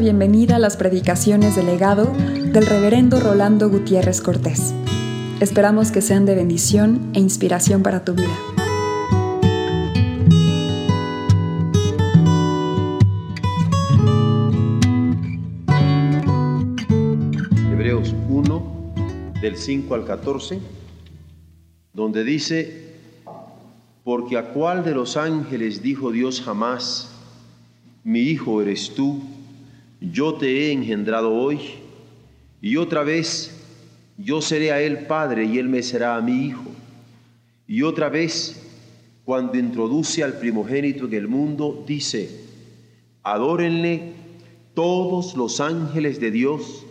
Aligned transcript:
bienvenida 0.00 0.56
a 0.56 0.58
las 0.58 0.78
predicaciones 0.78 1.56
del 1.56 1.66
legado 1.66 2.06
del 2.14 2.64
reverendo 2.64 3.20
Rolando 3.20 3.68
Gutiérrez 3.68 4.22
Cortés. 4.22 4.72
Esperamos 5.40 5.92
que 5.92 6.00
sean 6.00 6.24
de 6.24 6.34
bendición 6.34 7.10
e 7.12 7.20
inspiración 7.20 7.82
para 7.82 8.02
tu 8.02 8.14
vida. 8.14 8.34
Hebreos 17.70 18.14
1, 18.30 18.94
del 19.42 19.58
5 19.58 19.94
al 19.94 20.06
14, 20.06 20.60
donde 21.92 22.24
dice, 22.24 22.94
porque 24.02 24.38
a 24.38 24.54
cuál 24.54 24.82
de 24.82 24.94
los 24.94 25.18
ángeles 25.18 25.82
dijo 25.82 26.10
Dios 26.10 26.40
jamás, 26.40 27.10
mi 28.02 28.20
hijo 28.20 28.62
eres 28.62 28.94
tú, 28.94 29.22
yo 30.00 30.34
te 30.34 30.46
he 30.46 30.72
engendrado 30.72 31.32
hoy, 31.32 31.60
y 32.62 32.76
otra 32.76 33.02
vez 33.04 33.60
yo 34.18 34.42
seré 34.42 34.72
a 34.72 34.80
él 34.80 35.06
padre 35.06 35.44
y 35.44 35.58
él 35.58 35.68
me 35.68 35.82
será 35.82 36.16
a 36.16 36.20
mi 36.20 36.46
hijo. 36.46 36.64
Y 37.66 37.82
otra 37.82 38.08
vez, 38.08 38.60
cuando 39.24 39.58
introduce 39.58 40.22
al 40.22 40.38
primogénito 40.38 41.06
en 41.06 41.14
el 41.14 41.28
mundo, 41.28 41.84
dice, 41.86 42.28
adórenle 43.22 44.12
todos 44.74 45.36
los 45.36 45.60
ángeles 45.60 46.20
de 46.20 46.30
Dios. 46.30 46.84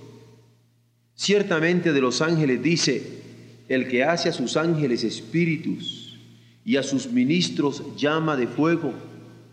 Ciertamente 1.16 1.92
de 1.92 2.02
los 2.02 2.22
ángeles 2.22 2.64
dice, 2.64 3.20
el 3.68 3.88
que 3.88 4.04
hace 4.04 4.30
a 4.30 4.34
sus 4.34 4.58
ángeles 4.58 5.04
espíritus 5.04 6.18
y 6.66 6.78
a 6.78 6.84
sus 6.84 7.12
ministros 7.12 7.84
llama 7.98 8.36
de 8.36 8.48
fuego, 8.48 8.94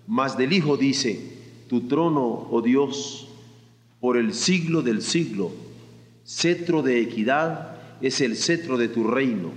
mas 0.06 0.38
del 0.38 0.52
Hijo 0.52 0.76
dice, 0.76 1.20
tu 1.68 1.82
trono, 1.82 2.48
oh 2.50 2.62
Dios, 2.62 3.25
por 4.00 4.16
el 4.16 4.34
siglo 4.34 4.82
del 4.82 5.02
siglo. 5.02 5.52
Cetro 6.24 6.82
de 6.82 7.00
equidad 7.00 7.76
es 8.00 8.20
el 8.20 8.36
cetro 8.36 8.76
de 8.76 8.88
tu 8.88 9.04
reino. 9.04 9.50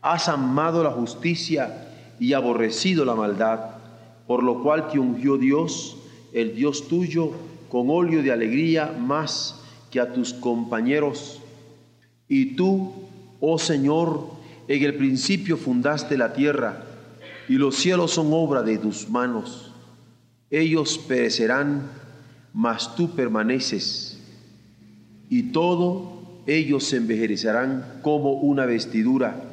Has 0.00 0.28
amado 0.28 0.82
la 0.82 0.90
justicia 0.90 1.88
y 2.18 2.32
aborrecido 2.32 3.04
la 3.04 3.14
maldad, 3.14 3.60
por 4.26 4.42
lo 4.42 4.62
cual 4.62 4.88
te 4.88 4.98
ungió 4.98 5.36
Dios, 5.36 5.96
el 6.32 6.54
Dios 6.54 6.88
tuyo, 6.88 7.32
con 7.68 7.90
óleo 7.90 8.22
de 8.22 8.32
alegría 8.32 8.96
más 8.98 9.60
que 9.90 10.00
a 10.00 10.12
tus 10.12 10.32
compañeros. 10.32 11.40
Y 12.28 12.56
tú, 12.56 12.92
oh 13.40 13.58
Señor, 13.58 14.30
en 14.68 14.82
el 14.82 14.94
principio 14.94 15.56
fundaste 15.56 16.16
la 16.16 16.32
tierra, 16.32 16.84
y 17.48 17.54
los 17.54 17.76
cielos 17.76 18.12
son 18.12 18.28
obra 18.32 18.62
de 18.62 18.78
tus 18.78 19.08
manos 19.08 19.70
ellos 20.50 20.98
perecerán, 20.98 21.88
mas 22.52 22.94
tú 22.96 23.14
permaneces, 23.14 24.18
y 25.28 25.44
todo 25.52 26.42
ellos 26.46 26.84
se 26.84 26.96
envejecerán 26.96 28.00
como 28.02 28.32
una 28.32 28.66
vestidura, 28.66 29.50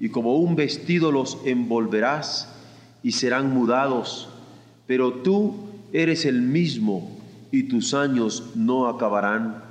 y 0.00 0.08
como 0.08 0.36
un 0.36 0.56
vestido 0.56 1.12
los 1.12 1.38
envolverás 1.44 2.48
y 3.02 3.12
serán 3.12 3.54
mudados, 3.54 4.28
pero 4.86 5.12
tú 5.12 5.54
eres 5.92 6.24
el 6.24 6.42
mismo 6.42 7.18
y 7.52 7.64
tus 7.64 7.94
años 7.94 8.50
no 8.56 8.88
acabarán. 8.88 9.62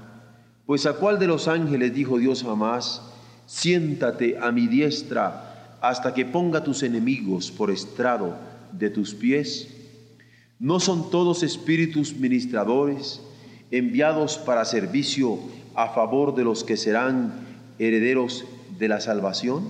Pues 0.66 0.86
a 0.86 0.94
cuál 0.94 1.20
de 1.20 1.28
los 1.28 1.50
ángeles 1.50 1.94
dijo 1.94 2.18
Dios 2.18 2.44
jamás, 2.44 3.02
siéntate 3.46 4.38
a 4.40 4.52
mi 4.54 4.68
diestra 4.68 5.78
hasta 5.82 6.14
que 6.14 6.26
ponga 6.26 6.64
tus 6.64 6.84
enemigos 6.84 7.52
por 7.52 7.72
estrado 7.72 8.36
de 8.72 8.90
tus 8.90 9.14
pies? 9.14 9.68
¿No 10.62 10.80
son 10.80 11.10
todos 11.10 11.42
espíritus 11.42 12.14
ministradores 12.14 13.20
enviados 13.72 14.38
para 14.38 14.64
servicio 14.64 15.40
a 15.74 15.90
favor 15.90 16.36
de 16.36 16.44
los 16.44 16.64
que 16.64 16.78
serán 16.78 17.34
herederos 17.80 18.46
de 18.78 18.88
la 18.88 19.02
salvación? 19.02 19.68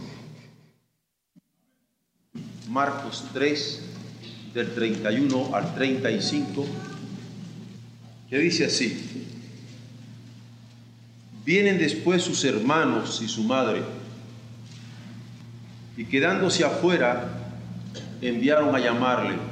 Marcos 2.67 3.23
3, 3.31 3.83
del 4.53 4.75
31 4.75 5.55
al 5.55 5.73
35, 5.75 6.65
que 8.29 8.37
dice 8.39 8.65
así, 8.65 9.29
vienen 11.45 11.77
después 11.77 12.21
sus 12.21 12.43
hermanos 12.43 13.21
y 13.21 13.29
su 13.29 13.45
madre, 13.45 13.81
y 15.95 16.03
quedándose 16.03 16.65
afuera, 16.65 17.55
enviaron 18.21 18.75
a 18.75 18.79
llamarle. 18.79 19.50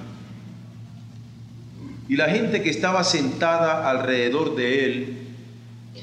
Y 2.10 2.16
la 2.16 2.28
gente 2.28 2.64
que 2.64 2.72
estaba 2.72 3.04
sentada 3.04 3.88
alrededor 3.88 4.56
de 4.56 4.86
él 4.86 5.18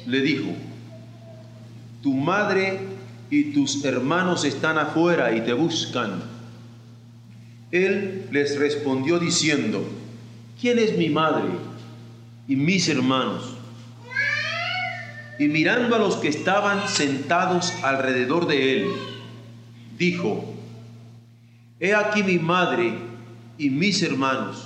le 0.06 0.20
dijo, 0.20 0.52
tu 2.00 2.14
madre 2.14 2.78
y 3.28 3.52
tus 3.52 3.84
hermanos 3.84 4.44
están 4.44 4.78
afuera 4.78 5.34
y 5.34 5.40
te 5.40 5.52
buscan. 5.52 6.22
Él 7.72 8.28
les 8.30 8.56
respondió 8.56 9.18
diciendo, 9.18 9.84
¿quién 10.60 10.78
es 10.78 10.96
mi 10.96 11.10
madre 11.10 11.48
y 12.46 12.54
mis 12.54 12.88
hermanos? 12.88 13.56
Y 15.40 15.48
mirando 15.48 15.96
a 15.96 15.98
los 15.98 16.14
que 16.16 16.28
estaban 16.28 16.88
sentados 16.88 17.72
alrededor 17.82 18.46
de 18.46 18.76
él, 18.76 18.86
dijo, 19.98 20.54
He 21.80 21.96
aquí 21.96 22.22
mi 22.22 22.38
madre 22.38 22.94
y 23.58 23.70
mis 23.70 24.04
hermanos 24.04 24.65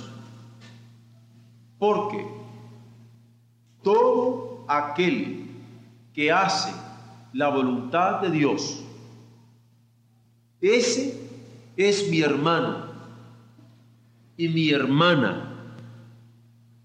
porque 1.81 2.23
todo 3.81 4.63
aquel 4.67 5.47
que 6.13 6.31
hace 6.31 6.71
la 7.33 7.49
voluntad 7.49 8.21
de 8.21 8.29
Dios, 8.29 8.83
ese 10.61 11.19
es 11.75 12.07
mi 12.07 12.21
hermano 12.21 12.85
y 14.37 14.47
mi 14.49 14.69
hermana 14.69 15.75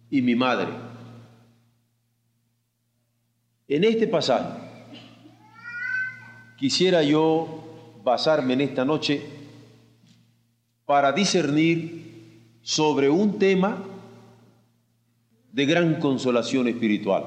y 0.09 0.23
mi 0.23 0.35
madre. 0.35 0.73
En 3.69 3.85
este 3.85 4.07
pasaje 4.07 4.59
quisiera 6.57 7.03
yo 7.03 8.01
basarme 8.03 8.55
en 8.55 8.63
esta 8.63 8.87
noche 8.87 9.23
para 10.87 11.13
discernir 11.13 12.61
sobre 12.63 13.11
un 13.11 13.39
tema 13.39 13.93
de 15.57 15.65
gran 15.65 15.99
consolación 16.01 16.69
espiritual. 16.69 17.25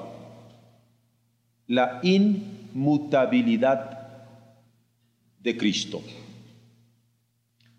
La 1.66 2.00
inmutabilidad 2.04 3.98
de 5.40 5.58
Cristo. 5.58 6.04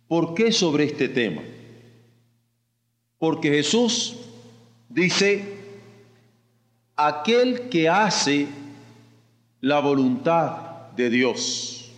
¿Por 0.09 0.35
qué 0.35 0.51
sobre 0.51 0.83
este 0.87 1.09
tema? 1.09 1.43
Porque 3.17 3.49
Jesús 3.49 4.17
dice, 4.89 5.45
aquel 6.97 7.69
que 7.69 7.89
hace 7.89 8.49
la 9.61 9.79
voluntad 9.79 10.91
de 10.97 11.11
Dios. 11.11 11.93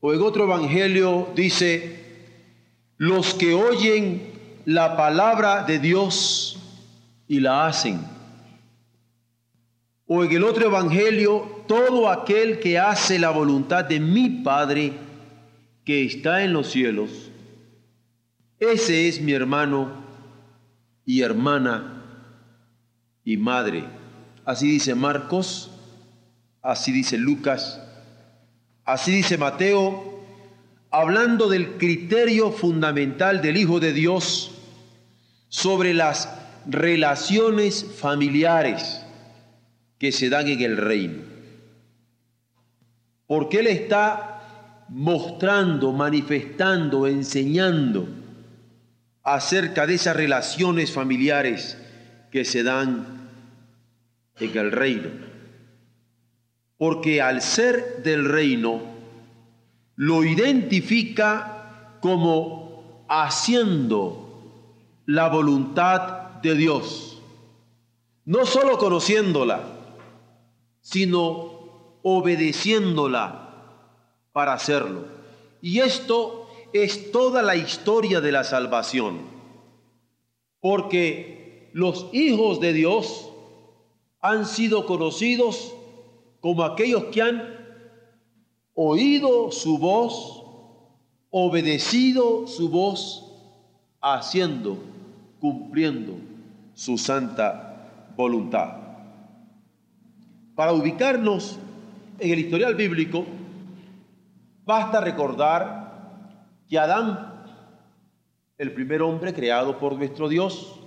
O 0.00 0.12
en 0.12 0.20
otro 0.20 0.44
evangelio 0.44 1.28
dice, 1.34 2.04
los 2.98 3.32
que 3.32 3.54
oyen 3.54 4.35
la 4.66 4.96
palabra 4.96 5.62
de 5.62 5.78
Dios 5.78 6.58
y 7.28 7.38
la 7.38 7.68
hacen. 7.68 8.00
O 10.06 10.24
en 10.24 10.32
el 10.32 10.42
otro 10.42 10.66
evangelio, 10.66 11.64
todo 11.68 12.10
aquel 12.10 12.58
que 12.58 12.76
hace 12.76 13.20
la 13.20 13.30
voluntad 13.30 13.84
de 13.84 14.00
mi 14.00 14.28
Padre 14.28 14.92
que 15.84 16.04
está 16.04 16.42
en 16.42 16.52
los 16.52 16.68
cielos, 16.68 17.30
ese 18.58 19.06
es 19.06 19.20
mi 19.20 19.32
hermano 19.32 20.04
y 21.04 21.22
hermana 21.22 22.02
y 23.24 23.36
madre. 23.36 23.84
Así 24.44 24.68
dice 24.68 24.96
Marcos, 24.96 25.70
así 26.60 26.90
dice 26.90 27.18
Lucas, 27.18 27.80
así 28.84 29.12
dice 29.12 29.38
Mateo, 29.38 30.24
hablando 30.90 31.48
del 31.48 31.76
criterio 31.76 32.50
fundamental 32.50 33.42
del 33.42 33.58
Hijo 33.58 33.78
de 33.78 33.92
Dios 33.92 34.54
sobre 35.56 35.94
las 35.94 36.28
relaciones 36.66 37.82
familiares 37.82 39.02
que 39.98 40.12
se 40.12 40.28
dan 40.28 40.48
en 40.48 40.60
el 40.60 40.76
reino. 40.76 41.22
Porque 43.26 43.60
Él 43.60 43.68
está 43.68 44.84
mostrando, 44.90 45.92
manifestando, 45.92 47.06
enseñando 47.06 48.06
acerca 49.22 49.86
de 49.86 49.94
esas 49.94 50.14
relaciones 50.14 50.92
familiares 50.92 51.78
que 52.30 52.44
se 52.44 52.62
dan 52.62 53.30
en 54.38 54.58
el 54.58 54.70
reino. 54.70 55.08
Porque 56.76 57.22
al 57.22 57.40
ser 57.40 58.02
del 58.02 58.26
reino, 58.26 58.82
lo 59.94 60.22
identifica 60.22 61.96
como 62.02 63.06
haciendo 63.08 64.25
la 65.06 65.28
voluntad 65.28 66.40
de 66.42 66.54
Dios. 66.54 67.12
no 68.24 68.44
solo 68.44 68.76
conociéndola, 68.76 69.62
sino 70.80 71.98
obedeciéndola 72.02 73.46
para 74.32 74.52
hacerlo. 74.52 75.04
Y 75.62 75.78
esto 75.78 76.48
es 76.72 77.12
toda 77.12 77.40
la 77.40 77.54
historia 77.54 78.20
de 78.20 78.32
la 78.32 78.42
salvación, 78.42 79.20
porque 80.60 81.70
los 81.72 82.06
hijos 82.12 82.58
de 82.58 82.72
Dios 82.72 83.30
han 84.20 84.44
sido 84.44 84.86
conocidos 84.86 85.72
como 86.40 86.64
aquellos 86.64 87.04
que 87.04 87.22
han 87.22 87.42
oído 88.74 89.52
su 89.52 89.78
voz, 89.78 90.42
obedecido 91.30 92.48
su 92.48 92.68
voz, 92.68 93.22
haciendo, 94.00 94.78
cumpliendo 95.46 96.14
su 96.74 96.98
santa 96.98 98.10
voluntad. 98.16 98.78
Para 100.56 100.72
ubicarnos 100.72 101.56
en 102.18 102.32
el 102.32 102.40
historial 102.40 102.74
bíblico, 102.74 103.24
basta 104.64 105.00
recordar 105.00 106.34
que 106.68 106.76
Adán, 106.78 107.44
el 108.58 108.72
primer 108.72 109.02
hombre 109.02 109.32
creado 109.32 109.78
por 109.78 109.96
nuestro 109.96 110.28
Dios, 110.28 110.80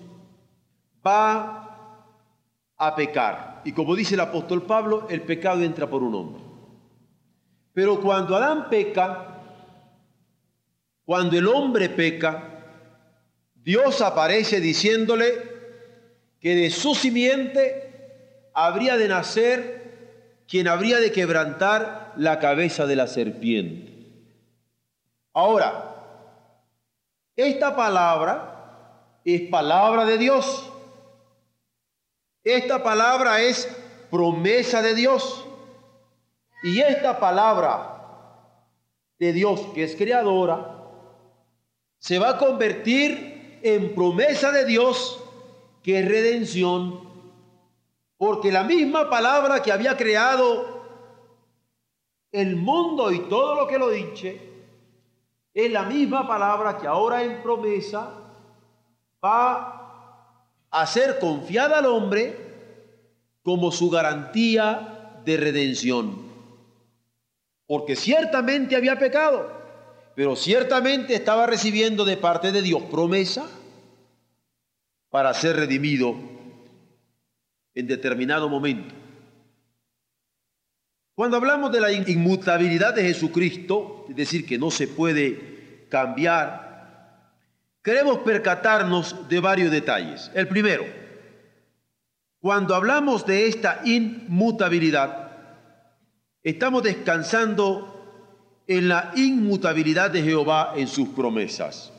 va 1.06 2.04
a 2.78 2.96
pecar. 2.96 3.62
Y 3.64 3.72
como 3.72 3.96
dice 3.96 4.16
el 4.16 4.22
apóstol 4.22 4.64
Pablo, 4.64 5.08
el 5.10 5.22
pecado 5.22 5.64
entra 5.64 5.90
por 5.90 6.04
un 6.04 6.16
hombre. 6.16 6.44
Pero 7.72 8.02
cuando 8.02 8.36
Adán 8.36 8.68
peca, 8.70 9.38
cuando 11.06 11.38
el 11.38 11.48
hombre 11.48 11.88
peca, 11.88 12.59
Dios 13.64 14.02
aparece 14.02 14.60
diciéndole 14.60 15.50
que 16.40 16.56
de 16.56 16.70
su 16.70 16.96
simiente 16.96 18.52
habría 18.54 18.98
de 18.98 19.08
nacer 19.08 19.80
quien 20.48 20.68
habría 20.68 21.00
de 21.00 21.12
quebrantar 21.12 22.14
la 22.16 22.40
cabeza 22.40 22.88
de 22.88 22.96
la 22.96 23.08
serpiente. 23.08 23.90
Ahora, 25.34 25.96
esta 27.36 27.76
palabra 27.76 29.22
es 29.24 29.42
palabra 29.50 30.06
de 30.06 30.18
Dios. 30.18 30.72
Esta 32.44 32.82
palabra 32.82 33.42
es 33.42 33.68
promesa 34.10 34.82
de 34.82 34.96
Dios. 34.96 35.46
Y 36.64 36.82
esta 36.82 37.20
palabra 37.20 38.00
de 39.20 39.34
Dios, 39.34 39.62
que 39.74 39.84
es 39.84 39.96
creadora, 39.96 40.78
se 42.00 42.18
va 42.18 42.32
a 42.32 42.38
convertir 42.38 43.29
en 43.64 43.96
promesa 43.96 44.52
de 44.52 44.66
Dios, 44.66 45.24
que 45.84 46.00
es 46.00 46.08
redención, 46.08 47.08
porque 48.18 48.52
la 48.52 48.64
misma 48.64 49.10
palabra 49.10 49.62
que 49.62 49.72
había 49.72 49.96
creado 49.96 50.80
el 52.32 52.56
mundo 52.56 53.12
y 53.12 53.20
todo 53.30 53.56
lo 53.56 53.68
que 53.68 53.80
lo 53.80 53.90
dice, 53.90 54.50
es 55.54 55.72
la 55.72 55.84
misma 55.84 56.28
palabra 56.28 56.78
que 56.78 56.88
ahora 56.88 57.24
en 57.24 57.42
promesa 57.42 58.12
va 59.24 59.80
a 60.70 60.86
ser 60.86 61.20
confiada 61.20 61.80
al 61.80 61.88
hombre 61.88 62.38
como 63.44 63.72
su 63.72 63.90
garantía 63.90 65.22
de 65.26 65.38
redención. 65.38 66.30
Porque 67.66 67.96
ciertamente 67.96 68.76
había 68.76 68.98
pecado, 68.98 69.59
pero 70.20 70.36
ciertamente 70.36 71.16
estaba 71.16 71.48
recibiendo 71.48 72.04
de 72.04 72.18
parte 72.18 72.52
de 72.52 72.62
Dios 72.62 72.84
promesa 72.92 73.50
para 75.10 75.34
ser 75.34 75.56
redimido 75.56 76.14
en 77.74 77.88
determinado 77.88 78.50
momento. 78.50 78.94
Cuando 81.16 81.38
hablamos 81.38 81.72
de 81.72 81.80
la 81.80 81.94
inmutabilidad 81.94 82.94
de 82.94 83.04
Jesucristo, 83.04 84.08
es 84.10 84.16
decir, 84.18 84.46
que 84.46 84.58
no 84.58 84.72
se 84.72 84.90
puede 84.90 85.88
cambiar, 85.90 87.32
queremos 87.82 88.18
percatarnos 88.18 89.30
de 89.30 89.40
varios 89.40 89.72
detalles. 89.72 90.32
El 90.34 90.50
primero, 90.50 90.84
cuando 92.42 92.76
hablamos 92.76 93.26
de 93.26 93.48
esta 93.48 93.80
inmutabilidad, 93.86 95.30
Estamos 96.42 96.84
descansando 96.84 97.99
en 98.70 98.88
la 98.88 99.12
inmutabilidad 99.16 100.12
de 100.12 100.22
Jehová 100.22 100.74
en 100.76 100.88
sus 100.88 101.10
promesas. 101.10 101.92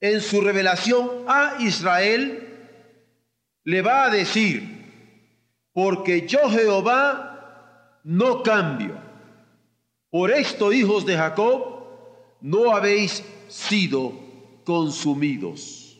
En 0.00 0.22
su 0.22 0.40
revelación 0.40 1.24
a 1.28 1.56
Israel 1.58 2.56
le 3.64 3.82
va 3.82 4.04
a 4.04 4.10
decir, 4.10 4.66
porque 5.74 6.26
yo 6.26 6.48
Jehová 6.48 8.00
no 8.02 8.42
cambio. 8.42 8.96
Por 10.08 10.30
esto, 10.30 10.72
hijos 10.72 11.04
de 11.04 11.18
Jacob, 11.18 11.84
no 12.40 12.74
habéis 12.74 13.22
sido 13.48 14.14
consumidos. 14.64 15.98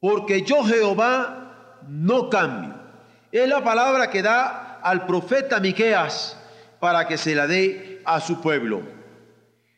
Porque 0.00 0.40
yo 0.40 0.64
Jehová 0.64 1.78
no 1.86 2.30
cambio. 2.30 2.74
Es 3.30 3.46
la 3.46 3.62
palabra 3.62 4.08
que 4.08 4.22
da 4.22 4.80
al 4.80 5.04
profeta 5.04 5.60
Miqueas 5.60 6.38
para 6.80 7.06
que 7.06 7.18
se 7.18 7.34
la 7.34 7.46
dé 7.46 7.93
a 8.04 8.20
su 8.20 8.40
pueblo. 8.40 8.82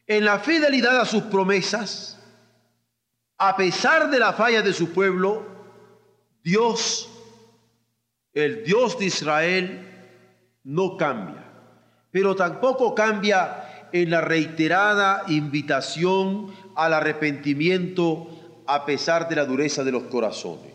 En 0.07 0.25
la 0.25 0.39
fidelidad 0.39 1.01
a 1.01 1.05
sus 1.05 1.25
promesas, 1.25 2.19
a 3.39 3.57
pesar 3.57 4.11
de 4.11 4.19
la 4.19 4.33
falla 4.33 4.63
de 4.63 4.73
su 4.73 4.93
pueblo, 4.93 5.45
Dios, 6.43 7.09
el 8.33 8.65
Dios 8.65 8.99
de 8.99 9.07
Israel, 9.07 9.87
no 10.65 10.97
cambia, 10.97 11.45
pero 12.11 12.35
tampoco 12.35 12.95
cambia 12.95 13.89
en 13.93 14.11
la 14.11 14.21
reiterada 14.21 15.25
invitación 15.29 16.55
al 16.75 16.95
arrepentimiento 16.95 18.63
a 18.67 18.85
pesar 18.85 19.29
de 19.29 19.37
la 19.37 19.45
dureza 19.45 19.85
de 19.85 19.93
los 19.93 20.05
corazones. 20.05 20.73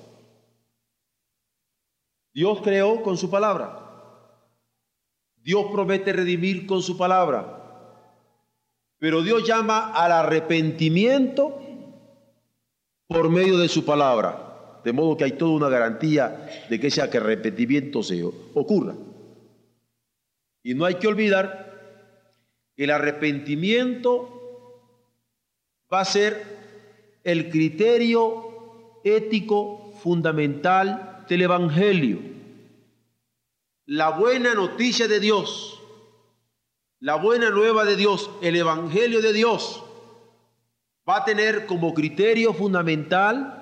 Dios 2.34 2.62
creó 2.62 3.02
con 3.02 3.18
su 3.18 3.30
palabra. 3.30 3.91
Dios 5.44 5.66
promete 5.72 6.14
redimir 6.14 6.66
con 6.68 6.82
su 6.82 6.98
palabra. 6.98 7.58
Pero 9.00 9.24
Dios 9.24 9.48
llama 9.48 9.92
al 9.94 10.12
arrepentimiento 10.12 11.60
por 13.08 13.30
medio 13.30 13.58
de 13.58 13.68
su 13.68 13.84
palabra. 13.84 14.80
De 14.84 14.94
modo 14.94 15.18
que 15.18 15.24
hay 15.24 15.32
toda 15.34 15.52
una 15.52 15.70
garantía 15.70 16.50
de 16.70 16.80
que 16.80 16.88
ese 16.88 17.02
arrepentimiento 17.02 18.04
se 18.04 18.24
ocurra. 18.24 18.96
Y 20.64 20.76
no 20.76 20.86
hay 20.86 20.96
que 20.96 21.08
olvidar 21.08 21.72
que 22.76 22.84
el 22.84 22.92
arrepentimiento 22.92 24.38
va 25.92 26.02
a 26.02 26.06
ser 26.06 26.44
el 27.24 27.50
criterio 27.50 29.00
ético 29.04 29.94
fundamental 30.02 31.26
del 31.28 31.42
Evangelio 31.44 32.31
la 33.86 34.10
buena 34.12 34.54
noticia 34.54 35.08
de 35.08 35.20
Dios, 35.20 35.82
la 37.00 37.16
buena 37.16 37.50
nueva 37.50 37.84
de 37.86 37.96
Dios, 37.96 38.30
el 38.42 38.56
Evangelio 38.56 39.22
de 39.22 39.34
Dios, 39.34 39.84
va 41.08 41.18
a 41.18 41.26
tener 41.26 41.66
como 41.66 41.94
criterio 41.94 42.54
fundamental 42.54 43.58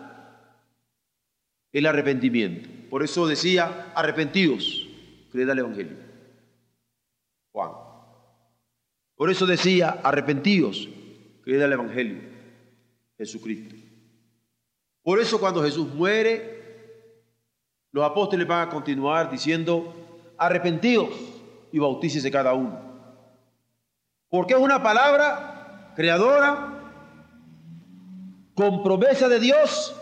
el 1.71 1.85
arrepentimiento. 1.85 2.69
Por 2.89 3.03
eso 3.03 3.27
decía, 3.27 3.91
arrepentidos, 3.95 4.87
creed 5.31 5.49
al 5.49 5.59
Evangelio. 5.59 5.97
Juan. 7.51 7.71
Por 9.15 9.29
eso 9.29 9.45
decía, 9.45 9.99
arrepentidos, 10.03 10.89
creed 11.43 11.61
al 11.61 11.73
Evangelio. 11.73 12.29
Jesucristo. 13.17 13.75
Por 15.03 15.19
eso 15.19 15.39
cuando 15.39 15.63
Jesús 15.63 15.93
muere, 15.93 16.59
los 17.91 18.03
apóstoles 18.03 18.47
van 18.47 18.67
a 18.67 18.71
continuar 18.71 19.29
diciendo, 19.29 19.93
arrepentidos 20.39 21.09
y 21.71 21.79
bautícese 21.79 22.31
cada 22.31 22.53
uno. 22.53 22.79
Porque 24.29 24.53
es 24.53 24.59
una 24.59 24.81
palabra 24.81 25.93
creadora, 25.95 26.79
con 28.55 28.83
promesa 28.83 29.29
de 29.29 29.39
Dios, 29.39 29.95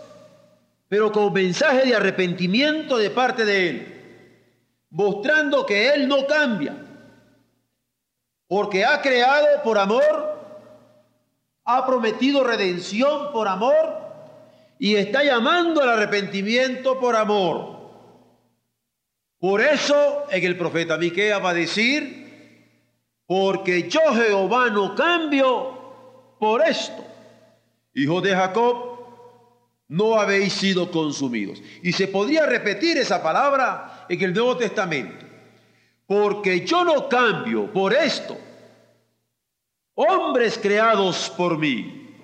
pero 0.88 1.12
con 1.12 1.32
mensaje 1.32 1.86
de 1.86 1.94
arrepentimiento 1.94 2.98
de 2.98 3.10
parte 3.10 3.44
de 3.44 3.68
Él, 3.68 4.86
mostrando 4.90 5.64
que 5.64 5.90
Él 5.94 6.08
no 6.08 6.26
cambia, 6.26 6.74
porque 8.48 8.84
ha 8.84 9.00
creado 9.00 9.62
por 9.62 9.78
amor, 9.78 10.38
ha 11.64 11.86
prometido 11.86 12.42
redención 12.42 13.30
por 13.32 13.46
amor 13.46 13.98
y 14.78 14.96
está 14.96 15.22
llamando 15.22 15.82
al 15.82 15.90
arrepentimiento 15.90 16.98
por 16.98 17.14
amor. 17.14 17.77
Por 19.38 19.60
eso 19.60 20.26
en 20.30 20.44
el 20.44 20.58
profeta 20.58 20.98
Miqueas 20.98 21.42
va 21.42 21.50
a 21.50 21.54
decir, 21.54 22.28
porque 23.26 23.88
yo 23.88 24.00
Jehová 24.14 24.70
no 24.70 24.94
cambio 24.94 26.36
por 26.40 26.66
esto. 26.66 27.04
Hijo 27.94 28.20
de 28.20 28.34
Jacob, 28.34 28.98
no 29.88 30.14
habéis 30.20 30.52
sido 30.52 30.90
consumidos. 30.90 31.62
Y 31.82 31.92
se 31.92 32.08
podría 32.08 32.46
repetir 32.46 32.96
esa 32.96 33.22
palabra 33.22 34.06
en 34.08 34.20
el 34.22 34.32
Nuevo 34.32 34.56
Testamento. 34.56 35.24
Porque 36.06 36.64
yo 36.64 36.84
no 36.84 37.08
cambio 37.08 37.72
por 37.72 37.92
esto. 37.92 38.36
Hombres 39.94 40.58
creados 40.58 41.30
por 41.36 41.58
mí, 41.58 42.16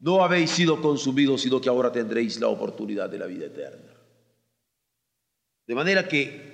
no 0.00 0.22
habéis 0.22 0.50
sido 0.50 0.80
consumidos, 0.80 1.42
sino 1.42 1.60
que 1.60 1.68
ahora 1.68 1.90
tendréis 1.90 2.38
la 2.40 2.48
oportunidad 2.48 3.10
de 3.10 3.18
la 3.18 3.26
vida 3.26 3.46
eterna. 3.46 3.92
De 5.66 5.74
manera 5.74 6.08
que 6.08 6.47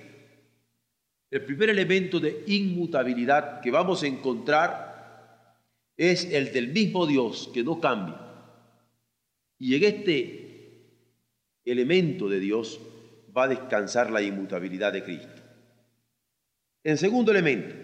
el 1.35 1.45
primer 1.45 1.69
elemento 1.69 2.21
de 2.21 2.45
inmutabilidad 2.47 3.61
que 3.61 3.73
vamos 3.73 4.05
a 4.05 4.07
encontrar 4.07 5.59
es 5.97 6.27
el 6.27 6.53
del 6.53 6.69
mismo 6.69 7.09
Dios 7.09 7.51
que 7.53 7.65
no 7.65 7.81
cambia. 7.81 8.21
Y 9.59 9.75
en 9.75 9.83
este 9.83 11.09
elemento 11.65 12.29
de 12.29 12.39
Dios 12.39 12.81
va 13.37 13.45
a 13.45 13.49
descansar 13.49 14.13
la 14.13 14.23
inmutabilidad 14.23 14.93
de 14.93 15.03
Cristo. 15.03 15.43
En 16.85 16.97
segundo 16.97 17.33
elemento, 17.33 17.75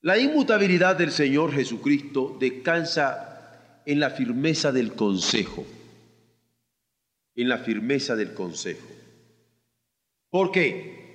la 0.00 0.16
inmutabilidad 0.16 0.96
del 0.96 1.10
Señor 1.10 1.52
Jesucristo 1.52 2.38
descansa 2.40 3.82
en 3.84 4.00
la 4.00 4.08
firmeza 4.08 4.72
del 4.72 4.94
consejo, 4.94 5.66
en 7.34 7.50
la 7.50 7.58
firmeza 7.58 8.16
del 8.16 8.32
consejo. 8.32 8.88
¿Por 10.30 10.50
qué? 10.50 11.05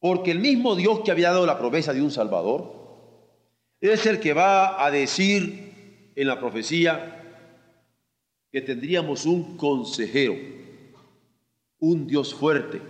Porque 0.00 0.30
el 0.30 0.40
mismo 0.40 0.74
Dios 0.74 1.00
que 1.00 1.10
había 1.10 1.30
dado 1.30 1.46
la 1.46 1.58
promesa 1.58 1.92
de 1.92 2.02
un 2.02 2.10
Salvador 2.10 2.80
es 3.80 4.06
el 4.06 4.18
que 4.18 4.32
va 4.32 4.84
a 4.84 4.90
decir 4.90 6.12
en 6.16 6.26
la 6.26 6.40
profecía 6.40 7.18
que 8.50 8.62
tendríamos 8.62 9.26
un 9.26 9.56
consejero, 9.56 10.34
un 11.78 12.06
Dios 12.06 12.34
fuerte, 12.34 12.80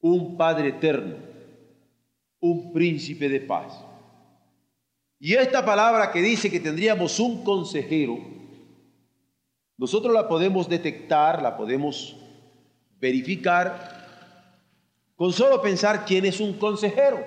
un 0.00 0.36
Padre 0.36 0.68
eterno, 0.68 1.16
un 2.40 2.72
príncipe 2.72 3.28
de 3.28 3.40
paz. 3.40 3.84
Y 5.18 5.34
esta 5.34 5.64
palabra 5.64 6.12
que 6.12 6.22
dice 6.22 6.50
que 6.50 6.60
tendríamos 6.60 7.18
un 7.18 7.42
consejero, 7.42 8.18
nosotros 9.76 10.14
la 10.14 10.28
podemos 10.28 10.68
detectar, 10.68 11.42
la 11.42 11.56
podemos 11.56 12.16
verificar 13.00 13.93
con 15.16 15.32
solo 15.32 15.62
pensar 15.62 16.04
quién 16.04 16.24
es 16.24 16.40
un 16.40 16.54
consejero. 16.58 17.24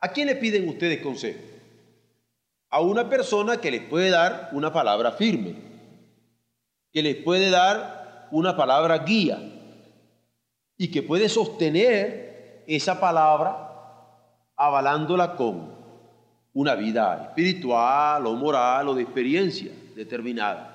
¿A 0.00 0.08
quién 0.08 0.26
le 0.26 0.36
piden 0.36 0.68
ustedes 0.68 1.00
consejo? 1.00 1.40
A 2.70 2.80
una 2.80 3.08
persona 3.08 3.60
que 3.60 3.70
les 3.70 3.82
puede 3.82 4.10
dar 4.10 4.50
una 4.52 4.72
palabra 4.72 5.12
firme 5.12 5.72
que 6.92 7.02
les 7.02 7.16
puede 7.16 7.50
dar 7.50 8.28
una 8.30 8.56
palabra 8.56 8.98
guía 8.98 9.38
y 10.76 10.90
que 10.90 11.02
puede 11.02 11.28
sostener 11.28 12.64
esa 12.66 13.00
palabra 13.00 13.70
avalándola 14.56 15.34
con 15.34 15.74
una 16.52 16.74
vida 16.74 17.28
espiritual 17.28 18.26
o 18.26 18.34
moral 18.34 18.88
o 18.88 18.94
de 18.94 19.02
experiencia 19.02 19.72
determinada. 19.96 20.68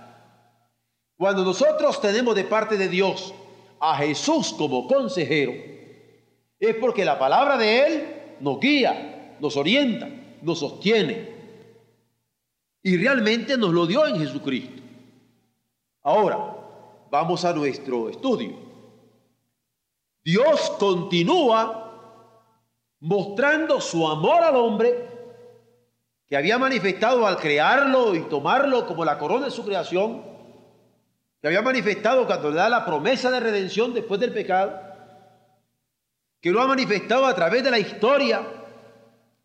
Cuando 1.16 1.44
nosotros 1.44 2.02
tenemos 2.02 2.36
de 2.36 2.44
parte 2.44 2.78
de 2.78 2.90
Dios 2.90 3.34
a 3.80 3.96
Jesús 3.98 4.54
como 4.58 4.88
consejero, 4.88 5.77
es 6.60 6.76
porque 6.76 7.06
la 7.06 7.20
palabra 7.20 7.58
de 7.58 7.86
Él 7.86 8.08
nos 8.40 8.60
guía, 8.60 9.36
nos 9.40 9.56
orienta, 9.58 10.10
nos 10.42 10.60
sostiene. 10.60 11.36
Y 12.82 12.98
realmente 12.98 13.58
nos 13.58 13.74
lo 13.74 13.86
dio 13.86 14.08
en 14.08 14.20
Jesucristo. 14.20 14.82
Ahora, 16.04 16.56
vamos 17.12 17.44
a 17.46 17.54
nuestro 17.54 18.10
estudio. 18.10 18.56
Dios 20.24 20.72
continúa 20.80 21.84
mostrando 23.00 23.80
su 23.80 24.08
amor 24.08 24.44
al 24.44 24.56
hombre 24.56 25.08
que 26.28 26.36
había 26.36 26.58
manifestado 26.58 27.26
al 27.26 27.38
crearlo 27.38 28.16
y 28.16 28.22
tomarlo 28.22 28.86
como 28.86 29.06
la 29.06 29.18
corona 29.18 29.46
de 29.46 29.52
su 29.52 29.64
creación, 29.64 30.24
que 31.42 31.48
había 31.48 31.62
manifestado 31.62 32.26
cuando 32.26 32.50
le 32.50 32.58
da 32.58 32.68
la 32.68 32.86
promesa 32.86 33.32
de 33.32 33.40
redención 33.40 33.94
después 33.94 34.20
del 34.20 34.34
pecado, 34.34 34.87
que 36.42 36.52
lo 36.52 36.62
ha 36.62 36.68
manifestado 36.68 37.26
a 37.26 37.36
través 37.36 37.64
de 37.64 37.72
la 37.72 37.80
historia, 37.80 38.42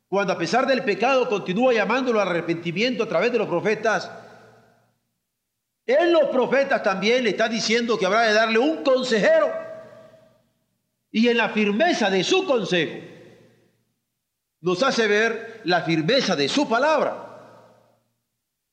cuando 0.09 0.33
a 0.33 0.39
pesar 0.39 0.67
del 0.67 0.85
pecado 0.85 1.29
continúa 1.29 1.73
llamándolo 1.73 2.21
al 2.21 2.29
arrepentimiento 2.29 3.05
a 3.05 3.09
través 3.09 3.33
de 3.33 3.39
los 3.39 3.49
profetas 3.49 4.11
en 5.87 6.13
los 6.13 6.29
profetas 6.29 6.83
también 6.83 7.25
le 7.25 7.31
está 7.31 7.49
diciendo 7.49 7.99
que 7.99 8.07
habrá 8.07 8.23
de 8.23 8.35
darle 8.35 8.59
un 8.59 8.85
consejero. 8.85 9.53
Y 11.11 11.29
en 11.29 11.37
la 11.37 11.51
firmeza 11.51 12.09
de 12.09 12.25
su 12.25 12.47
consejo 12.47 12.99
nos 14.61 14.83
hace 14.83 15.09
ver 15.09 15.61
la 15.65 15.83
firmeza 15.83 16.37
de 16.37 16.49
su 16.49 16.69
palabra, 16.69 17.29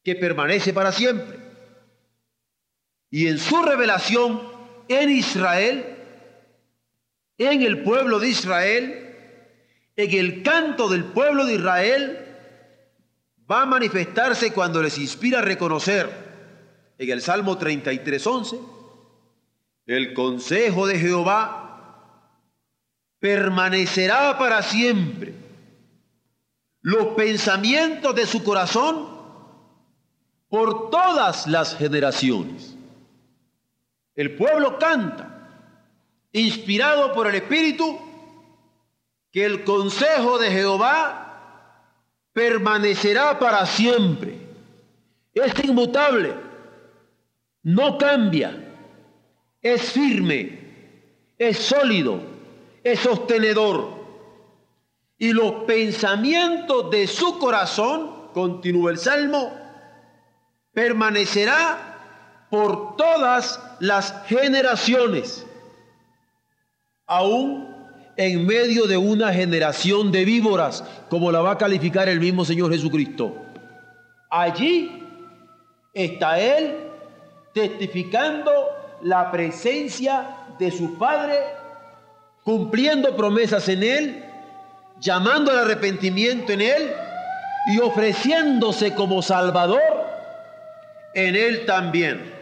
que 0.03 0.15
permanece 0.15 0.71
para 0.71 0.91
siempre. 0.91 1.39
Y 3.09 3.27
en 3.27 3.39
su 3.39 3.61
revelación 3.63 4.41
en 4.88 5.09
Israel, 5.09 5.98
en 7.39 7.63
el 7.63 7.84
pueblo 7.84 8.19
de 8.19 8.29
Israel, 8.29 9.15
en 9.96 10.13
el 10.13 10.43
canto 10.43 10.89
del 10.89 11.05
pueblo 11.05 11.46
de 11.46 11.55
Israel, 11.55 12.25
va 13.50 13.63
a 13.63 13.65
manifestarse 13.65 14.53
cuando 14.53 14.84
les 14.84 14.98
inspira 14.98 15.39
a 15.39 15.41
reconocer 15.41 16.10
en 16.98 17.10
el 17.10 17.22
Salmo 17.22 17.58
33, 17.58 18.27
11, 18.27 18.60
el 19.86 20.13
consejo 20.13 20.86
de 20.86 21.00
Jehová 21.00 21.65
permanecerá 23.19 24.38
para 24.38 24.62
siempre. 24.62 25.34
Los 26.81 27.08
pensamientos 27.15 28.13
de 28.15 28.25
su 28.25 28.43
corazón 28.43 29.08
por 30.50 30.89
todas 30.89 31.48
las 31.48 31.75
generaciones. 31.75 32.75
El 34.15 34.36
pueblo 34.36 34.77
canta, 34.77 35.38
inspirado 36.31 37.13
por 37.13 37.27
el 37.27 37.36
Espíritu, 37.36 38.00
que 39.31 39.45
el 39.45 39.63
consejo 39.63 40.38
de 40.38 40.51
Jehová 40.51 41.83
permanecerá 42.33 43.39
para 43.39 43.65
siempre. 43.65 44.38
Es 45.33 45.53
inmutable 45.63 46.50
no 47.63 47.98
cambia, 47.98 48.57
es 49.62 49.91
firme, 49.91 50.59
es 51.38 51.57
sólido, 51.57 52.21
es 52.83 53.00
sostenedor. 53.00 54.00
Y 55.17 55.33
los 55.33 55.65
pensamientos 55.65 56.89
de 56.89 57.07
su 57.07 57.38
corazón, 57.39 58.29
continúa 58.33 58.91
el 58.91 58.98
Salmo, 58.98 59.53
permanecerá 60.71 62.48
por 62.50 62.95
todas 62.95 63.62
las 63.79 64.25
generaciones, 64.27 65.45
aún 67.09 67.75
en 68.15 68.45
medio 68.45 68.85
de 68.85 68.97
una 68.97 69.33
generación 69.33 70.11
de 70.11 70.23
víboras, 70.23 70.83
como 71.09 71.31
la 71.31 71.41
va 71.41 71.51
a 71.51 71.57
calificar 71.57 72.07
el 72.07 72.19
mismo 72.19 72.45
Señor 72.45 72.71
Jesucristo. 72.71 73.35
Allí 74.29 75.03
está 75.93 76.39
Él 76.39 76.75
testificando 77.53 78.51
la 79.01 79.31
presencia 79.31 80.37
de 80.59 80.69
su 80.69 80.97
Padre, 80.97 81.39
cumpliendo 82.43 83.15
promesas 83.15 83.67
en 83.69 83.83
Él, 83.83 84.25
llamando 84.99 85.51
al 85.51 85.59
arrepentimiento 85.59 86.51
en 86.51 86.61
Él 86.61 86.91
y 87.73 87.79
ofreciéndose 87.79 88.93
como 88.93 89.21
Salvador 89.21 89.81
en 91.15 91.35
Él 91.35 91.65
también. 91.65 92.33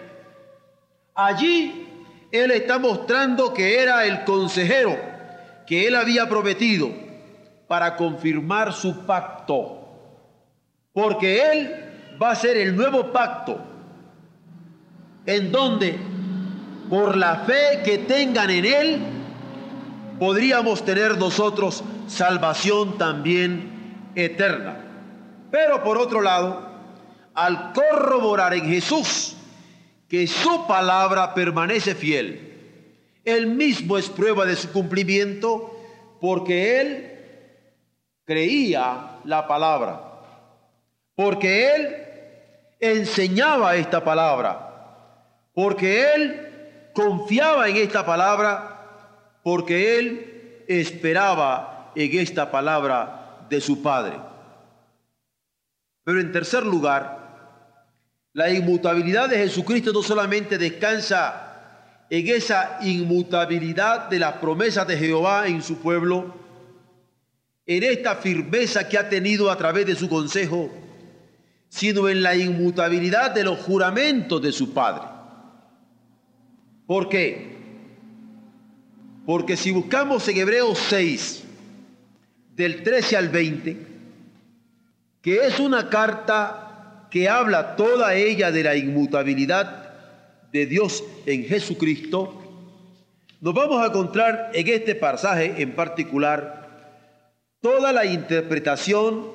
Allí 1.13 1.86
Él 2.31 2.51
está 2.51 2.77
mostrando 2.79 3.53
que 3.53 3.79
era 3.79 4.05
el 4.05 4.23
consejero 4.23 4.97
que 5.65 5.87
Él 5.87 5.95
había 5.95 6.27
prometido 6.27 6.89
para 7.67 7.95
confirmar 7.95 8.73
su 8.73 9.05
pacto, 9.05 9.89
porque 10.93 11.51
Él 11.51 12.17
va 12.21 12.31
a 12.31 12.35
ser 12.35 12.57
el 12.57 12.75
nuevo 12.75 13.11
pacto. 13.11 13.59
En 15.25 15.51
donde 15.51 15.99
por 16.89 17.17
la 17.17 17.37
fe 17.39 17.81
que 17.83 17.99
tengan 17.99 18.49
en 18.49 18.65
Él, 18.65 18.99
podríamos 20.19 20.83
tener 20.85 21.17
nosotros 21.17 21.83
salvación 22.07 22.97
también 22.97 24.11
eterna. 24.15 24.77
Pero 25.51 25.83
por 25.83 25.97
otro 25.97 26.21
lado, 26.21 26.67
al 27.33 27.73
corroborar 27.73 28.53
en 28.53 28.65
Jesús 28.65 29.36
que 30.07 30.27
su 30.27 30.65
palabra 30.67 31.33
permanece 31.33 31.95
fiel, 31.95 32.53
Él 33.25 33.47
mismo 33.47 33.97
es 33.97 34.09
prueba 34.09 34.45
de 34.45 34.55
su 34.55 34.71
cumplimiento 34.71 35.73
porque 36.21 36.81
Él 36.81 37.11
creía 38.25 39.19
la 39.23 39.47
palabra, 39.47 40.01
porque 41.15 41.75
Él 41.75 42.07
enseñaba 42.79 43.75
esta 43.75 44.03
palabra. 44.03 44.67
Porque 45.53 46.13
él 46.13 46.91
confiaba 46.93 47.67
en 47.67 47.77
esta 47.77 48.05
palabra, 48.05 49.39
porque 49.43 49.97
él 49.97 50.63
esperaba 50.67 51.91
en 51.95 52.19
esta 52.19 52.51
palabra 52.51 53.45
de 53.49 53.61
su 53.61 53.81
Padre. 53.81 54.19
Pero 56.03 56.19
en 56.19 56.31
tercer 56.31 56.65
lugar, 56.65 57.26
la 58.37 58.51
inmutabilidad 58.51 59.29
de 59.29 59.37
Jesucristo 59.37 59.91
no 59.91 60.03
solamente 60.03 60.59
descansa 60.59 62.05
en 62.07 62.27
esa 62.27 62.77
inmutabilidad 62.83 64.09
de 64.09 64.19
las 64.19 64.33
promesas 64.33 64.85
de 64.85 64.95
Jehová 64.95 65.47
en 65.47 65.63
su 65.63 65.79
pueblo, 65.79 66.35
en 67.65 67.81
esta 67.81 68.17
firmeza 68.17 68.87
que 68.87 68.99
ha 68.99 69.09
tenido 69.09 69.49
a 69.49 69.57
través 69.57 69.87
de 69.87 69.95
su 69.95 70.07
consejo, 70.07 70.69
sino 71.67 72.07
en 72.09 72.21
la 72.21 72.35
inmutabilidad 72.35 73.31
de 73.31 73.43
los 73.43 73.57
juramentos 73.57 74.39
de 74.39 74.51
su 74.51 74.71
Padre. 74.71 75.07
¿Por 76.85 77.09
qué? 77.09 77.57
Porque 79.25 79.57
si 79.57 79.71
buscamos 79.71 80.27
en 80.27 80.37
Hebreos 80.37 80.77
6, 80.89 81.43
del 82.55 82.83
13 82.83 83.17
al 83.17 83.29
20, 83.29 83.87
que 85.23 85.47
es 85.47 85.59
una 85.59 85.89
carta 85.89 86.66
que 87.09 87.29
habla 87.29 87.75
toda 87.75 88.15
ella 88.15 88.51
de 88.51 88.63
la 88.63 88.75
inmutabilidad 88.75 89.87
de 90.51 90.65
Dios 90.65 91.03
en 91.25 91.45
Jesucristo, 91.45 92.43
nos 93.39 93.53
vamos 93.53 93.81
a 93.81 93.87
encontrar 93.87 94.51
en 94.53 94.67
este 94.67 94.95
pasaje 94.95 95.61
en 95.61 95.75
particular 95.75 96.57
toda 97.61 97.93
la 97.93 98.05
interpretación 98.05 99.31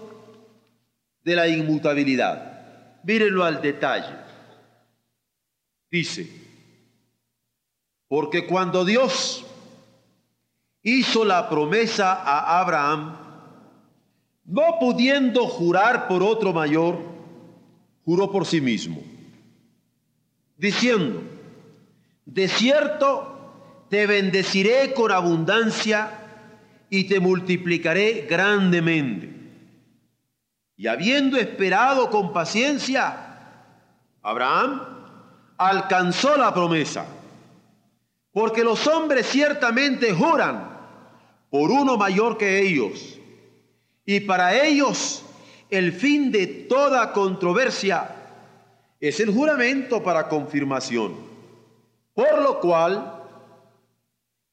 de 1.22 1.36
la 1.36 1.48
inmutabilidad. 1.48 3.00
Mírenlo 3.04 3.44
al 3.44 3.62
detalle. 3.62 4.16
Dice, 5.90 6.28
porque 8.08 8.46
cuando 8.46 8.84
Dios 8.84 9.44
hizo 10.82 11.24
la 11.24 11.48
promesa 11.48 12.12
a 12.12 12.60
Abraham, 12.60 13.16
no 14.44 14.78
pudiendo 14.80 15.46
jurar 15.46 16.08
por 16.08 16.22
otro 16.22 16.52
mayor, 16.52 16.98
juró 18.04 18.30
por 18.30 18.47
sí 18.47 18.61
mismo, 18.61 19.02
diciendo, 20.56 21.23
de 22.25 22.49
cierto 22.49 23.87
te 23.88 24.06
bendeciré 24.06 24.94
con 24.94 25.12
abundancia 25.12 26.18
y 26.88 27.04
te 27.04 27.21
multiplicaré 27.21 28.26
grandemente. 28.28 29.30
Y 30.76 30.87
habiendo 30.87 31.37
esperado 31.37 32.11
con 32.11 32.32
paciencia, 32.32 33.32
Abraham 34.23 34.80
alcanzó 35.59 36.37
la 36.37 36.52
promesa. 36.52 37.06
Porque 38.32 38.64
los 38.64 38.87
hombres 38.87 39.26
ciertamente 39.26 40.12
juran 40.12 40.80
por 41.50 41.71
uno 41.71 41.97
mayor 41.97 42.38
que 42.38 42.61
ellos. 42.61 43.18
Y 44.06 44.21
para 44.21 44.64
ellos 44.64 45.25
el 45.72 45.92
fin 45.92 46.30
de 46.30 46.46
toda 46.46 47.12
controversia 47.12 48.14
es 49.00 49.18
el 49.20 49.32
juramento 49.32 50.02
para 50.02 50.28
confirmación. 50.28 51.16
Por 52.14 52.42
lo 52.42 52.60
cual, 52.60 53.22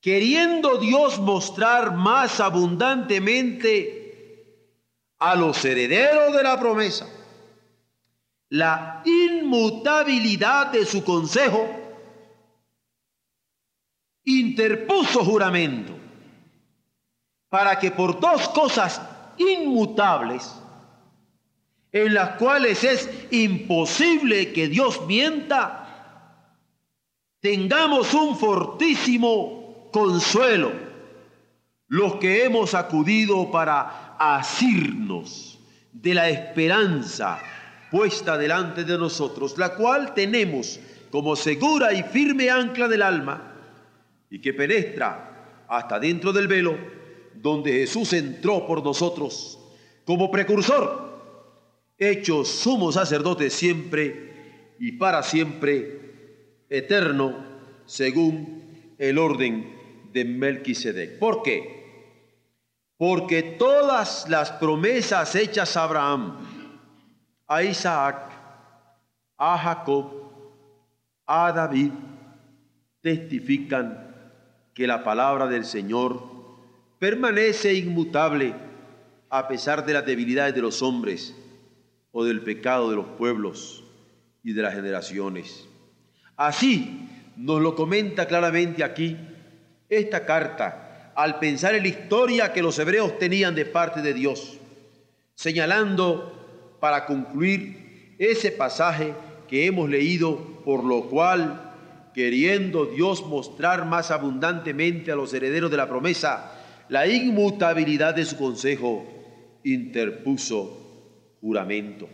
queriendo 0.02 0.78
Dios 0.78 1.20
mostrar 1.20 1.94
más 1.94 2.40
abundantemente 2.40 3.98
a 5.20 5.36
los 5.36 5.64
herederos 5.66 6.34
de 6.34 6.44
la 6.44 6.60
promesa 6.60 7.08
la 8.50 9.04
inmutabilidad 9.06 10.68
de 10.68 10.86
su 10.86 11.04
consejo, 11.04 11.70
interpuso 14.24 15.24
juramento 15.24 15.94
para 17.48 17.78
que 17.80 17.92
por 17.92 18.20
dos 18.20 18.50
cosas 18.50 19.02
inmutables, 19.38 20.56
en 21.92 22.14
las 22.14 22.32
cuales 22.32 22.84
es 22.84 23.10
imposible 23.32 24.54
que 24.54 24.68
Dios 24.68 25.06
mienta, 25.08 26.56
tengamos 27.40 28.14
un 28.14 28.38
fortísimo 28.38 29.90
consuelo 29.92 30.72
los 31.88 32.18
que 32.18 32.46
hemos 32.46 32.76
acudido 32.76 33.50
para 33.50 34.16
asirnos 34.20 35.58
de 35.92 36.14
la 36.14 36.30
esperanza 36.30 37.40
puesta 37.90 38.38
delante 38.38 38.84
de 38.84 38.98
nosotros, 38.98 39.58
la 39.58 39.74
cual 39.74 40.14
tenemos 40.14 40.80
como 41.10 41.36
segura 41.36 41.92
y 41.92 42.04
firme 42.04 42.52
ancla 42.52 42.88
del 42.88 43.02
alma 43.02 43.56
y 44.30 44.40
que 44.40 44.54
penetra 44.54 45.66
hasta 45.68 46.00
dentro 46.00 46.32
del 46.32 46.48
velo 46.48 46.78
donde 47.34 47.72
Jesús 47.72 48.14
entró 48.14 48.68
por 48.68 48.84
nosotros 48.84 49.58
como 50.06 50.30
precursor, 50.30 51.09
hecho 52.00 52.46
sumo 52.46 52.92
sacerdote 52.92 53.50
siempre 53.50 54.30
y 54.80 54.94
para 54.94 55.22
siempre, 55.22 56.00
eterno, 56.70 57.36
según 57.86 58.96
el 58.98 59.18
orden 59.18 59.76
de 60.14 60.24
Melquisedec. 60.24 61.20
¿Por 61.20 61.44
qué? 61.44 61.78
Porque 62.98 63.44
todas 63.44 64.28
las 64.30 64.52
promesas 64.52 65.36
hechas 65.36 65.76
a 65.76 65.84
Abraham, 65.84 66.38
a 67.48 67.64
Isaac, 67.64 68.32
a 69.38 69.58
Jacob, 69.58 70.12
a 71.26 71.52
David, 71.52 71.92
testifican 73.02 74.16
que 74.74 74.88
la 74.88 75.04
palabra 75.04 75.48
del 75.48 75.66
Señor 75.66 76.24
permanece 77.00 77.74
inmutable 77.74 78.54
a 79.30 79.48
pesar 79.48 79.86
de 79.86 79.94
las 79.94 80.06
debilidades 80.06 80.56
de 80.56 80.62
los 80.62 80.82
hombres 80.82 81.36
o 82.12 82.24
del 82.26 82.42
pecado 82.42 82.90
de 82.90 82.96
los 82.96 83.06
pueblos 83.06 83.84
y 84.44 84.54
de 84.54 84.62
las 84.62 84.74
generaciones. 84.74 85.68
Así 86.36 87.08
nos 87.38 87.62
lo 87.62 87.76
comenta 87.76 88.28
claramente 88.28 88.84
aquí 88.84 89.18
esta 89.90 90.26
carta 90.26 91.12
al 91.16 91.40
pensar 91.40 91.76
en 91.76 91.84
la 91.84 91.90
historia 91.90 92.54
que 92.54 92.62
los 92.62 92.80
hebreos 92.80 93.20
tenían 93.20 93.56
de 93.56 93.66
parte 93.66 94.02
de 94.02 94.14
Dios, 94.14 94.58
señalando 95.36 96.78
para 96.80 97.06
concluir 97.06 98.16
ese 98.20 98.52
pasaje 98.52 99.14
que 99.48 99.66
hemos 99.66 99.90
leído, 99.90 100.38
por 100.64 100.84
lo 100.84 101.10
cual, 101.10 101.74
queriendo 102.14 102.86
Dios 102.86 103.26
mostrar 103.26 103.86
más 103.86 104.12
abundantemente 104.12 105.12
a 105.12 105.16
los 105.16 105.34
herederos 105.34 105.72
de 105.72 105.78
la 105.78 105.90
promesa 105.90 106.54
la 106.90 107.08
inmutabilidad 107.08 108.16
de 108.16 108.26
su 108.26 108.36
consejo, 108.36 109.06
interpuso 109.64 110.79
juramento. 111.42 112.08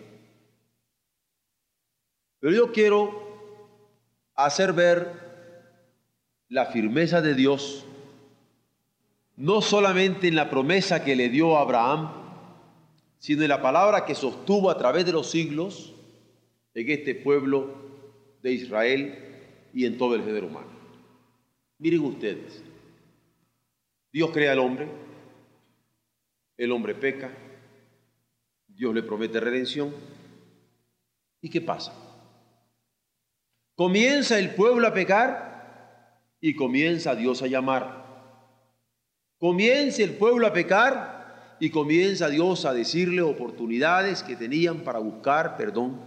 Pero 2.39 2.55
yo 2.55 2.71
quiero 2.71 3.25
hacer 4.35 4.73
ver 4.73 5.25
la 6.49 6.67
firmeza 6.67 7.21
de 7.21 7.33
Dios, 7.33 7.85
no 9.35 9.61
solamente 9.61 10.27
en 10.27 10.35
la 10.35 10.49
promesa 10.49 11.03
que 11.03 11.15
le 11.15 11.29
dio 11.29 11.57
a 11.57 11.61
Abraham, 11.61 12.11
sino 13.17 13.41
en 13.41 13.49
la 13.49 13.61
palabra 13.61 14.05
que 14.05 14.15
sostuvo 14.15 14.69
a 14.69 14.77
través 14.77 15.05
de 15.05 15.11
los 15.11 15.29
siglos 15.31 15.93
en 16.73 16.89
este 16.89 17.15
pueblo 17.15 17.73
de 18.43 18.51
Israel 18.51 19.17
y 19.73 19.85
en 19.85 19.97
todo 19.97 20.15
el 20.15 20.23
género 20.23 20.47
humano. 20.47 20.67
Miren 21.79 22.01
ustedes, 22.01 22.63
Dios 24.11 24.29
crea 24.31 24.51
al 24.51 24.59
hombre, 24.59 24.87
el 26.57 26.71
hombre 26.71 26.95
peca, 26.95 27.35
Dios 28.75 28.93
le 28.93 29.03
promete 29.03 29.39
redención. 29.39 29.93
¿Y 31.41 31.49
qué 31.49 31.61
pasa? 31.61 31.93
Comienza 33.75 34.37
el 34.37 34.53
pueblo 34.53 34.87
a 34.87 34.93
pecar 34.93 36.35
y 36.41 36.55
comienza 36.55 37.15
Dios 37.15 37.41
a 37.41 37.47
llamar. 37.47 38.05
Comienza 39.37 40.03
el 40.03 40.15
pueblo 40.15 40.47
a 40.47 40.53
pecar 40.53 41.55
y 41.59 41.69
comienza 41.69 42.29
Dios 42.29 42.65
a 42.65 42.73
decirle 42.73 43.21
oportunidades 43.21 44.23
que 44.23 44.35
tenían 44.35 44.81
para 44.81 44.99
buscar 44.99 45.55
perdón, 45.55 46.01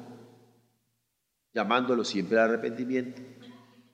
llamándolo 1.55 2.05
siempre 2.05 2.39
al 2.39 2.51
arrepentimiento. 2.51 3.23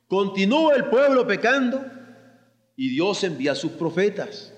Continúa 0.09 0.75
el 0.75 0.87
pueblo 0.87 1.27
pecando 1.27 1.85
y 2.77 2.89
Dios 2.91 3.23
envía 3.23 3.53
a 3.53 3.57
sus 3.57 3.73
profetas. 3.73 4.53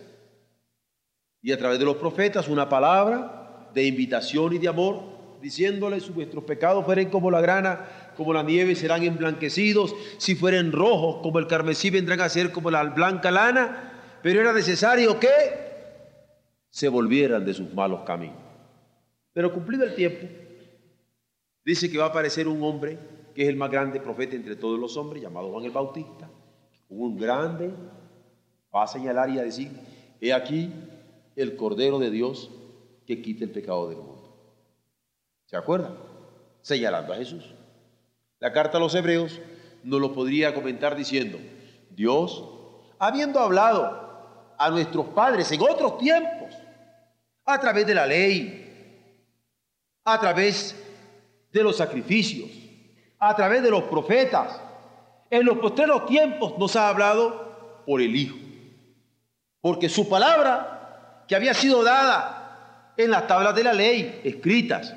Y 1.43 1.53
a 1.53 1.59
través 1.59 1.79
de 1.79 1.85
los 1.85 1.97
profetas 1.97 2.49
una 2.49 2.69
palabra 2.69 3.36
de 3.77 3.85
invitación 3.85 4.55
y 4.55 4.59
de 4.59 4.69
amor, 4.69 5.03
diciéndoles 5.43 6.13
vuestros 6.15 6.45
pecados 6.45 6.83
fueren 6.87 7.11
como 7.11 7.31
la 7.31 7.43
grana 7.43 8.13
como 8.17 8.33
la 8.33 8.43
nieve 8.43 8.75
serán 8.75 9.03
emblanquecidos, 9.03 9.95
si 10.17 10.35
fueren 10.35 10.73
rojos 10.73 11.17
como 11.23 11.39
el 11.39 11.47
carmesí 11.47 11.91
vendrán 11.91 12.23
a 12.23 12.31
ser 12.31 12.53
como 12.53 12.71
la 12.71 12.83
blanca 12.85 13.31
lana, 13.31 14.19
pero 14.23 14.41
era 14.41 14.55
necesario 14.55 15.21
que 15.21 15.29
se 16.71 16.89
volvieran 16.89 17.45
de 17.45 17.53
sus 17.53 17.75
malos 17.75 18.01
caminos. 18.07 18.39
Pero 19.35 19.53
cumplido 19.53 19.85
el 19.85 19.95
tiempo, 19.95 20.27
dice 21.63 21.91
que 21.91 21.99
va 21.99 22.05
a 22.05 22.09
aparecer 22.09 22.49
un 22.49 22.63
hombre 22.63 22.99
que 23.35 23.43
es 23.43 23.49
el 23.51 23.57
más 23.57 23.71
grande 23.71 24.01
profeta 24.01 24.35
entre 24.35 24.57
todos 24.57 24.81
los 24.81 24.97
hombres, 24.97 25.23
llamado 25.23 25.51
Juan 25.51 25.67
el 25.67 25.71
Bautista, 25.71 26.31
un 26.89 27.19
grande, 27.19 27.71
va 28.75 28.85
a 28.85 28.87
señalar 28.87 29.29
y 29.29 29.39
a 29.39 29.43
decir, 29.43 29.71
he 30.19 30.33
aquí 30.33 30.73
el 31.37 31.57
Cordero 31.57 31.99
de 31.99 32.11
Dios 32.11 32.51
que 33.07 33.23
quita 33.23 33.45
el 33.45 33.51
pecado 33.51 33.89
del 33.89 33.99
mundo. 33.99 34.37
¿Se 35.47 35.57
acuerdan? 35.57 35.97
Señalando 36.61 37.13
a 37.13 37.17
Jesús. 37.17 37.55
La 38.41 38.53
carta 38.53 38.79
a 38.79 38.81
los 38.81 38.95
hebreos 38.95 39.41
nos 39.85 40.01
lo 40.01 40.13
podría 40.13 40.53
comentar 40.53 40.97
diciendo, 40.97 41.39
Dios, 41.91 42.45
habiendo 42.99 43.39
hablado 43.39 44.55
a 44.59 44.71
nuestros 44.71 45.07
padres 45.07 45.51
en 45.53 45.63
otros 45.63 45.99
tiempos, 45.99 46.55
a 47.45 47.61
través 47.61 47.87
de 47.87 47.95
la 47.95 48.07
ley, 48.07 48.67
a 50.05 50.19
través 50.19 50.75
de 51.53 51.63
los 51.63 51.77
sacrificios, 51.77 52.51
a 53.19 53.35
través 53.37 53.63
de 53.63 53.71
los 53.71 53.85
profetas, 53.85 54.61
en 55.31 55.45
los 55.45 55.59
postreros 55.59 56.07
tiempos 56.07 56.59
nos 56.59 56.75
ha 56.77 56.89
hablado 56.89 57.85
por 57.87 58.01
el 58.01 58.15
Hijo. 58.15 58.37
Porque 59.61 59.89
su 59.89 60.09
palabra, 60.09 61.25
que 61.29 61.37
había 61.37 61.55
sido 61.55 61.83
dada 61.83 62.36
en 62.97 63.11
las 63.11 63.27
tablas 63.27 63.55
de 63.55 63.65
la 63.65 63.73
ley, 63.73 64.21
escritas, 64.25 64.95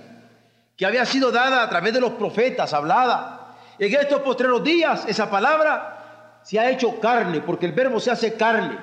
que 0.75 0.85
había 0.85 1.05
sido 1.05 1.31
dada 1.31 1.63
a 1.63 1.69
través 1.69 1.93
de 1.93 1.99
los 1.99 2.11
profetas, 2.11 2.73
hablada, 2.73 3.57
en 3.77 3.93
estos 3.93 4.21
postreros 4.21 4.63
días 4.63 5.05
esa 5.07 5.29
palabra 5.29 6.41
se 6.43 6.59
ha 6.59 6.69
hecho 6.69 6.99
carne, 6.99 7.41
porque 7.41 7.65
el 7.65 7.73
verbo 7.73 7.99
se 7.99 8.11
hace 8.11 8.35
carne, 8.35 8.79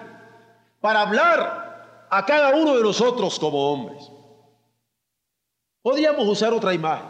para 0.80 1.00
hablar 1.00 2.06
a 2.10 2.24
cada 2.24 2.54
uno 2.54 2.76
de 2.76 2.82
nosotros 2.82 3.38
como 3.38 3.72
hombres. 3.72 4.10
Podríamos 5.82 6.26
usar 6.28 6.52
otra 6.52 6.74
imagen. 6.74 7.08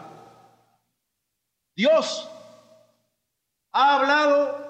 Dios 1.74 2.28
ha 3.72 3.96
hablado 3.96 4.66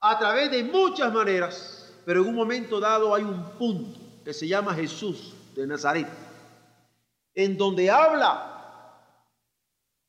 a 0.00 0.18
través 0.18 0.50
de 0.50 0.64
muchas 0.64 1.12
maneras, 1.12 1.94
pero 2.04 2.22
en 2.22 2.28
un 2.28 2.34
momento 2.34 2.80
dado 2.80 3.14
hay 3.14 3.22
un 3.22 3.42
punto 3.50 4.00
que 4.24 4.32
se 4.32 4.48
llama 4.48 4.74
Jesús 4.74 5.35
de 5.60 5.66
Nazaret, 5.66 6.08
en 7.34 7.56
donde 7.56 7.90
habla 7.90 8.52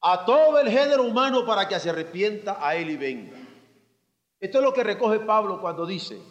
a 0.02 0.26
todo 0.26 0.60
el 0.60 0.70
género 0.70 1.04
humano 1.04 1.46
para 1.46 1.68
que 1.68 1.80
se 1.80 1.90
arrepienta 1.90 2.58
a 2.60 2.76
él 2.76 2.90
y 2.92 2.98
venga. 2.98 3.38
Esto 4.40 4.60
es 4.60 4.64
lo 4.64 4.74
que 4.74 4.84
recoge 4.84 5.20
Pablo 5.22 5.60
cuando 5.60 5.86
dice, 5.86 6.22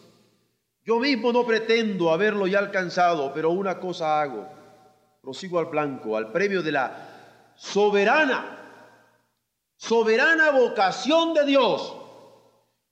yo 0.84 0.98
mismo 0.98 1.32
no 1.32 1.44
pretendo 1.44 2.12
haberlo 2.12 2.46
ya 2.46 2.60
alcanzado, 2.60 3.32
pero 3.34 3.50
una 3.50 3.80
cosa 3.80 4.20
hago, 4.20 4.46
prosigo 5.20 5.58
al 5.58 5.66
blanco, 5.66 6.16
al 6.16 6.30
premio 6.30 6.62
de 6.62 6.72
la 6.72 7.08
soberana 7.56 8.56
soberana 9.76 10.50
vocación 10.50 11.34
de 11.34 11.44
Dios, 11.44 11.94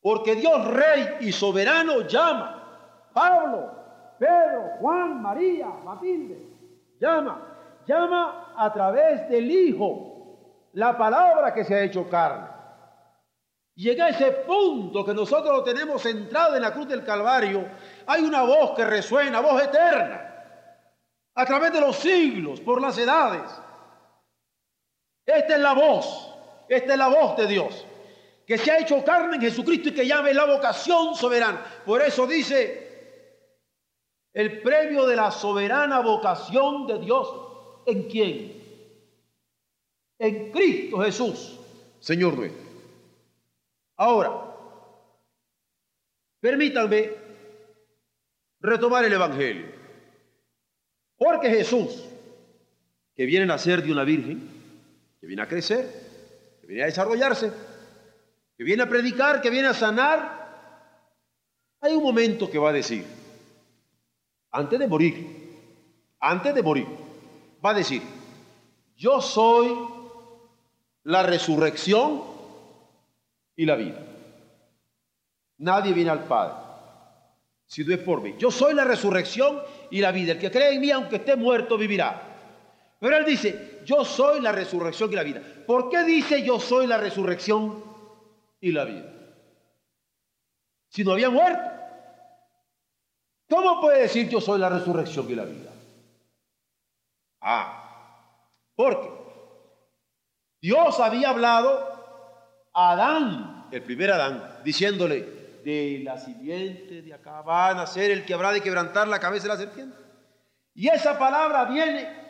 porque 0.00 0.36
Dios 0.36 0.66
rey 0.66 1.16
y 1.20 1.32
soberano 1.32 2.02
llama. 2.02 3.10
Pablo, 3.12 3.70
Pedro, 4.18 4.76
Juan, 4.80 5.22
María, 5.22 5.68
Matilde, 5.84 6.38
llama, 7.00 7.82
llama 7.86 8.54
a 8.56 8.72
través 8.72 9.28
del 9.28 9.50
Hijo, 9.50 10.68
la 10.72 10.96
palabra 10.96 11.52
que 11.52 11.64
se 11.64 11.74
ha 11.74 11.82
hecho 11.82 12.08
carne. 12.08 12.48
Llega 13.76 14.08
ese 14.08 14.30
punto 14.30 15.04
que 15.04 15.14
nosotros 15.14 15.56
lo 15.56 15.64
tenemos 15.64 16.02
centrado 16.02 16.54
en 16.54 16.62
la 16.62 16.72
cruz 16.72 16.88
del 16.88 17.04
Calvario, 17.04 17.66
hay 18.06 18.22
una 18.22 18.42
voz 18.42 18.72
que 18.76 18.84
resuena, 18.84 19.40
voz 19.40 19.62
eterna, 19.62 20.30
a 21.34 21.44
través 21.44 21.72
de 21.72 21.80
los 21.80 21.96
siglos, 21.96 22.60
por 22.60 22.80
las 22.80 22.96
edades. 22.98 23.50
Esta 25.26 25.54
es 25.54 25.60
la 25.60 25.72
voz 25.72 26.34
esta 26.68 26.92
es 26.92 26.98
la 26.98 27.08
voz 27.08 27.36
de 27.36 27.46
Dios, 27.46 27.84
que 28.46 28.58
se 28.58 28.70
ha 28.70 28.78
hecho 28.78 29.04
carne 29.04 29.36
en 29.36 29.42
Jesucristo 29.42 29.90
y 29.90 29.94
que 29.94 30.06
llame 30.06 30.32
la 30.32 30.44
vocación 30.44 31.14
soberana. 31.14 31.64
Por 31.84 32.02
eso 32.02 32.26
dice 32.26 32.83
el 34.34 34.60
premio 34.60 35.06
de 35.06 35.16
la 35.16 35.30
soberana 35.30 36.00
vocación 36.00 36.86
de 36.86 36.98
Dios. 36.98 37.28
¿En 37.86 38.08
quién? 38.08 38.62
En 40.18 40.50
Cristo 40.50 40.98
Jesús, 40.98 41.58
Señor 42.00 42.34
nuestro. 42.34 42.62
Ahora, 43.96 44.54
permítanme 46.40 47.12
retomar 48.60 49.04
el 49.04 49.12
Evangelio. 49.12 49.66
Porque 51.16 51.48
Jesús, 51.48 52.04
que 53.14 53.24
viene 53.24 53.44
a 53.44 53.48
nacer 53.48 53.82
de 53.82 53.92
una 53.92 54.02
virgen, 54.02 54.50
que 55.20 55.26
viene 55.26 55.42
a 55.42 55.48
crecer, 55.48 56.58
que 56.60 56.66
viene 56.66 56.82
a 56.82 56.86
desarrollarse, 56.86 57.52
que 58.56 58.64
viene 58.64 58.82
a 58.82 58.88
predicar, 58.88 59.40
que 59.40 59.50
viene 59.50 59.68
a 59.68 59.74
sanar, 59.74 60.42
hay 61.80 61.94
un 61.94 62.02
momento 62.02 62.50
que 62.50 62.58
va 62.58 62.70
a 62.70 62.72
decir, 62.72 63.04
antes 64.54 64.78
de 64.78 64.86
morir, 64.86 65.16
antes 66.20 66.54
de 66.54 66.62
morir, 66.62 66.86
va 67.64 67.70
a 67.70 67.74
decir, 67.74 68.00
yo 68.96 69.20
soy 69.20 69.76
la 71.02 71.24
resurrección 71.24 72.22
y 73.56 73.66
la 73.66 73.74
vida. 73.74 73.98
Nadie 75.58 75.92
viene 75.92 76.10
al 76.10 76.24
Padre 76.24 76.54
si 77.66 77.84
no 77.84 77.94
es 77.94 78.00
por 78.00 78.22
mí. 78.22 78.36
Yo 78.38 78.52
soy 78.52 78.74
la 78.74 78.84
resurrección 78.84 79.60
y 79.90 80.00
la 80.00 80.12
vida. 80.12 80.32
El 80.32 80.38
que 80.38 80.52
cree 80.52 80.74
en 80.74 80.80
mí, 80.80 80.90
aunque 80.92 81.16
esté 81.16 81.34
muerto, 81.34 81.76
vivirá. 81.76 82.22
Pero 83.00 83.16
él 83.16 83.24
dice, 83.24 83.80
yo 83.84 84.04
soy 84.04 84.40
la 84.40 84.52
resurrección 84.52 85.12
y 85.12 85.16
la 85.16 85.24
vida. 85.24 85.42
¿Por 85.66 85.90
qué 85.90 86.04
dice 86.04 86.44
yo 86.44 86.60
soy 86.60 86.86
la 86.86 86.98
resurrección 86.98 87.82
y 88.60 88.70
la 88.70 88.84
vida? 88.84 89.12
Si 90.90 91.02
no 91.02 91.10
había 91.10 91.28
muerto. 91.28 91.83
¿Cómo 93.54 93.80
puede 93.80 94.02
decir 94.02 94.28
yo 94.28 94.40
soy 94.40 94.58
la 94.58 94.68
resurrección 94.68 95.30
y 95.30 95.36
la 95.36 95.44
vida? 95.44 95.70
Ah, 97.40 98.50
porque 98.74 99.08
Dios 100.60 100.98
había 100.98 101.28
hablado 101.28 102.68
a 102.72 102.90
Adán, 102.90 103.68
el 103.70 103.80
primer 103.84 104.10
Adán, 104.10 104.58
diciéndole, 104.64 105.60
de 105.64 106.00
la 106.02 106.18
simiente 106.18 107.02
de 107.02 107.14
acá 107.14 107.42
va 107.42 107.68
a 107.68 107.74
nacer 107.74 108.10
el 108.10 108.24
que 108.24 108.34
habrá 108.34 108.50
de 108.50 108.60
quebrantar 108.60 109.06
la 109.06 109.20
cabeza 109.20 109.44
de 109.44 109.48
la 109.50 109.56
serpiente. 109.56 109.98
Y 110.74 110.88
esa 110.88 111.16
palabra 111.16 111.64
viene 111.66 112.24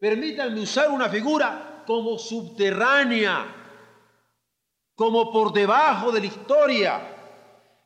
Permítanme 0.00 0.62
usar 0.62 0.90
una 0.90 1.08
figura 1.08 1.84
como 1.86 2.18
subterránea, 2.18 3.46
como 4.96 5.30
por 5.30 5.52
debajo 5.52 6.10
de 6.10 6.18
la 6.18 6.26
historia. 6.26 7.00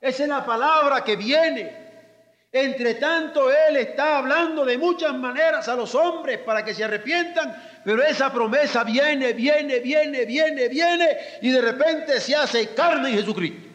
Esa 0.00 0.22
es 0.22 0.28
la 0.30 0.46
palabra 0.46 1.04
que 1.04 1.14
viene. 1.14 1.85
Entre 2.52 2.94
tanto, 2.94 3.50
Él 3.50 3.76
está 3.76 4.18
hablando 4.18 4.64
de 4.64 4.78
muchas 4.78 5.14
maneras 5.14 5.68
a 5.68 5.76
los 5.76 5.94
hombres 5.94 6.38
para 6.38 6.64
que 6.64 6.74
se 6.74 6.84
arrepientan, 6.84 7.80
pero 7.84 8.02
esa 8.02 8.32
promesa 8.32 8.84
viene, 8.84 9.32
viene, 9.32 9.80
viene, 9.80 10.24
viene, 10.24 10.68
viene, 10.68 11.08
y 11.42 11.50
de 11.50 11.60
repente 11.60 12.20
se 12.20 12.34
hace 12.34 12.74
carne 12.74 13.10
en 13.10 13.16
Jesucristo. 13.16 13.68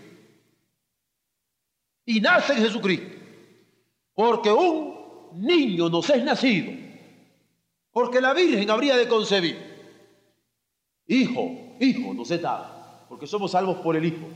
Y 2.05 2.19
nace 2.19 2.53
en 2.53 2.59
Jesucristo. 2.59 3.17
Porque 4.13 4.51
un 4.51 5.29
niño 5.33 5.89
nos 5.89 6.09
es 6.09 6.23
nacido 6.23 6.81
porque 7.91 8.21
la 8.21 8.33
Virgen 8.33 8.69
habría 8.69 8.95
de 8.95 9.07
concebir. 9.07 9.57
Hijo, 11.07 11.75
hijo, 11.79 12.13
no 12.13 12.23
se 12.23 12.37
da, 12.37 13.05
porque 13.09 13.27
somos 13.27 13.51
salvos 13.51 13.77
por 13.77 13.95
el 13.95 14.05
Hijo. 14.05 14.27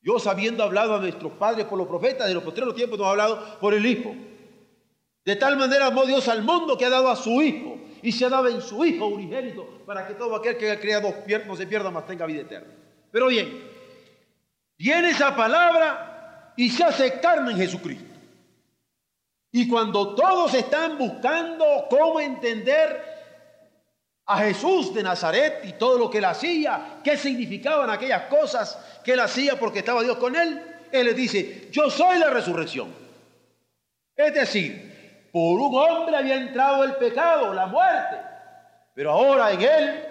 Dios 0.00 0.26
habiendo 0.26 0.64
hablado 0.64 0.94
a 0.94 1.00
nuestros 1.00 1.32
padres 1.32 1.66
por 1.66 1.78
los 1.78 1.86
profetas 1.86 2.26
de 2.26 2.34
los 2.34 2.42
posteriores 2.42 2.76
tiempos, 2.76 2.98
nos 2.98 3.06
ha 3.08 3.10
hablado 3.10 3.58
por 3.60 3.74
el 3.74 3.84
Hijo. 3.84 4.14
De 5.24 5.36
tal 5.36 5.56
manera 5.56 5.86
amó 5.86 6.06
Dios 6.06 6.26
al 6.28 6.42
mundo 6.42 6.78
que 6.78 6.86
ha 6.86 6.90
dado 6.90 7.10
a 7.10 7.16
su 7.16 7.42
Hijo 7.42 7.78
y 8.02 8.12
se 8.12 8.24
ha 8.24 8.30
dado 8.30 8.48
en 8.48 8.62
su 8.62 8.84
Hijo 8.84 9.06
unigénito 9.06 9.82
para 9.84 10.06
que 10.06 10.14
todo 10.14 10.34
aquel 10.36 10.56
que 10.56 10.70
ha 10.70 10.80
creado 10.80 11.14
no 11.46 11.56
se 11.56 11.66
pierda, 11.66 11.90
más 11.90 12.06
tenga 12.06 12.24
vida 12.24 12.42
eterna. 12.42 12.72
Pero 13.12 13.26
bien, 13.26 13.62
viene 14.78 15.10
esa 15.10 15.36
palabra 15.36 16.54
y 16.56 16.70
se 16.70 16.84
hace 16.84 17.20
carne 17.20 17.52
en 17.52 17.58
Jesucristo. 17.58 18.14
Y 19.52 19.68
cuando 19.68 20.14
todos 20.14 20.54
están 20.54 20.96
buscando 20.96 21.86
cómo 21.90 22.20
entender 22.20 23.09
a 24.30 24.36
Jesús 24.38 24.94
de 24.94 25.02
Nazaret 25.02 25.60
y 25.64 25.72
todo 25.72 25.98
lo 25.98 26.08
que 26.08 26.18
él 26.18 26.24
hacía, 26.24 27.00
qué 27.02 27.16
significaban 27.16 27.90
aquellas 27.90 28.26
cosas 28.26 28.78
que 29.02 29.14
él 29.14 29.20
hacía 29.20 29.58
porque 29.58 29.80
estaba 29.80 30.04
Dios 30.04 30.18
con 30.18 30.36
él, 30.36 30.62
él 30.92 31.06
les 31.06 31.16
dice, 31.16 31.68
yo 31.72 31.90
soy 31.90 32.20
la 32.20 32.30
resurrección. 32.30 32.94
Es 34.14 34.32
decir, 34.32 35.28
por 35.32 35.58
un 35.58 35.74
hombre 35.74 36.16
había 36.16 36.36
entrado 36.36 36.84
el 36.84 36.94
pecado, 36.94 37.52
la 37.52 37.66
muerte, 37.66 38.18
pero 38.94 39.10
ahora 39.10 39.50
en 39.50 39.62
él 39.62 40.04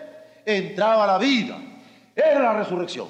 entraba 0.45 1.08
la 1.08 1.17
vida. 1.17 1.55
Era 2.13 2.41
la 2.41 2.53
resurrección. 2.55 3.08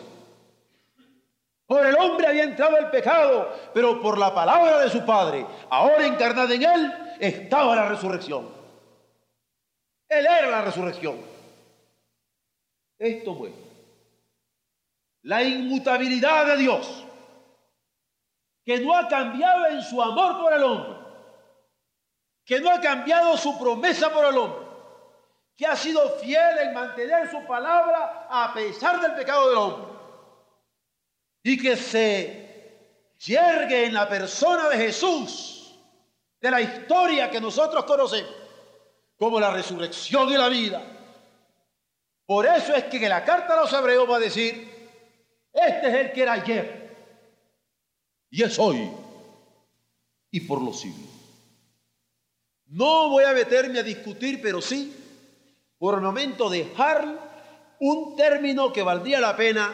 Por 1.66 1.88
el 1.88 1.96
hombre 1.96 2.28
había 2.28 2.44
entrado 2.44 2.78
el 2.78 2.92
pecado, 2.92 3.52
pero 3.74 4.00
por 4.00 4.20
la 4.20 4.32
palabra 4.32 4.82
de 4.82 4.92
su 4.92 5.04
Padre, 5.04 5.44
ahora 5.72 6.06
encarnada 6.06 6.54
en 6.54 6.62
él, 6.62 6.94
estaba 7.20 7.76
la 7.76 7.90
resurrección. 7.90 8.59
Él 10.10 10.26
era 10.26 10.50
la 10.50 10.62
resurrección. 10.64 11.24
Esto 12.98 13.34
muestra 13.34 13.70
la 15.24 15.44
inmutabilidad 15.44 16.46
de 16.46 16.58
Dios, 16.58 17.06
que 18.64 18.80
no 18.80 18.96
ha 18.96 19.08
cambiado 19.08 19.68
en 19.68 19.82
su 19.82 20.02
amor 20.02 20.40
por 20.40 20.54
el 20.54 20.64
hombre, 20.64 20.98
que 22.46 22.60
no 22.60 22.72
ha 22.72 22.80
cambiado 22.80 23.38
su 23.38 23.58
promesa 23.60 24.12
por 24.12 24.26
el 24.26 24.38
hombre, 24.38 24.66
que 25.56 25.66
ha 25.66 25.76
sido 25.76 26.18
fiel 26.20 26.58
en 26.60 26.74
mantener 26.74 27.30
su 27.30 27.46
palabra 27.46 28.28
a 28.30 28.54
pesar 28.54 29.02
del 29.02 29.14
pecado 29.14 29.50
del 29.50 29.58
hombre, 29.58 30.00
y 31.44 31.62
que 31.62 31.76
se 31.76 33.16
yergue 33.20 33.86
en 33.86 33.94
la 33.94 34.08
persona 34.08 34.70
de 34.70 34.78
Jesús, 34.78 35.78
de 36.40 36.52
la 36.52 36.62
historia 36.62 37.30
que 37.30 37.42
nosotros 37.42 37.84
conocemos, 37.84 38.39
como 39.20 39.40
la 39.40 39.52
resurrección 39.52 40.30
y 40.30 40.38
la 40.38 40.48
vida. 40.48 40.82
Por 42.26 42.46
eso 42.46 42.74
es 42.74 42.86
que 42.86 42.98
en 42.98 43.10
la 43.10 43.26
carta 43.26 43.54
a 43.54 43.62
los 43.62 43.74
hebreos 43.74 44.10
va 44.10 44.16
a 44.16 44.20
decir, 44.20 44.56
este 45.54 45.88
es 45.90 45.94
el 45.94 46.12
que 46.14 46.22
era 46.22 46.34
ayer 46.34 46.80
y 48.30 48.44
es 48.44 48.58
hoy 48.58 48.90
y 50.32 50.40
por 50.42 50.62
los 50.62 50.80
siglos. 50.80 51.10
No 52.68 53.10
voy 53.10 53.26
a 53.26 53.34
meterme 53.34 53.80
a 53.80 53.84
discutir, 53.84 54.42
pero 54.42 54.62
sí, 54.62 54.96
por 55.78 55.96
el 55.96 56.02
momento 56.02 56.50
dejar 56.50 57.76
un 57.80 58.16
término 58.16 58.72
que 58.72 58.84
valdría 58.84 59.20
la 59.20 59.36
pena 59.36 59.74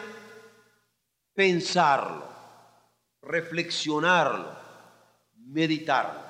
pensarlo, 1.35 2.27
reflexionarlo, 3.21 4.57
meditarlo. 5.35 6.24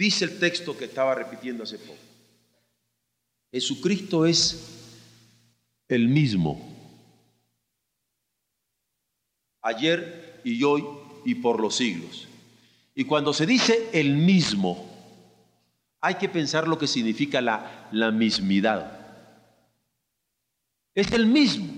Dice 0.00 0.24
el 0.24 0.38
texto 0.38 0.78
que 0.78 0.86
estaba 0.86 1.14
repitiendo 1.14 1.62
hace 1.62 1.78
poco. 1.78 1.98
Jesucristo 3.52 4.24
es 4.24 5.04
el 5.88 6.08
mismo 6.08 6.58
ayer 9.60 10.40
y 10.42 10.64
hoy 10.64 10.82
y 11.26 11.34
por 11.34 11.60
los 11.60 11.76
siglos. 11.76 12.26
Y 12.94 13.04
cuando 13.04 13.34
se 13.34 13.44
dice 13.44 13.90
el 13.92 14.16
mismo, 14.16 14.88
hay 16.00 16.14
que 16.14 16.30
pensar 16.30 16.66
lo 16.66 16.78
que 16.78 16.86
significa 16.86 17.42
la, 17.42 17.90
la 17.92 18.10
mismidad. 18.10 18.98
Es 20.94 21.12
el 21.12 21.26
mismo, 21.26 21.74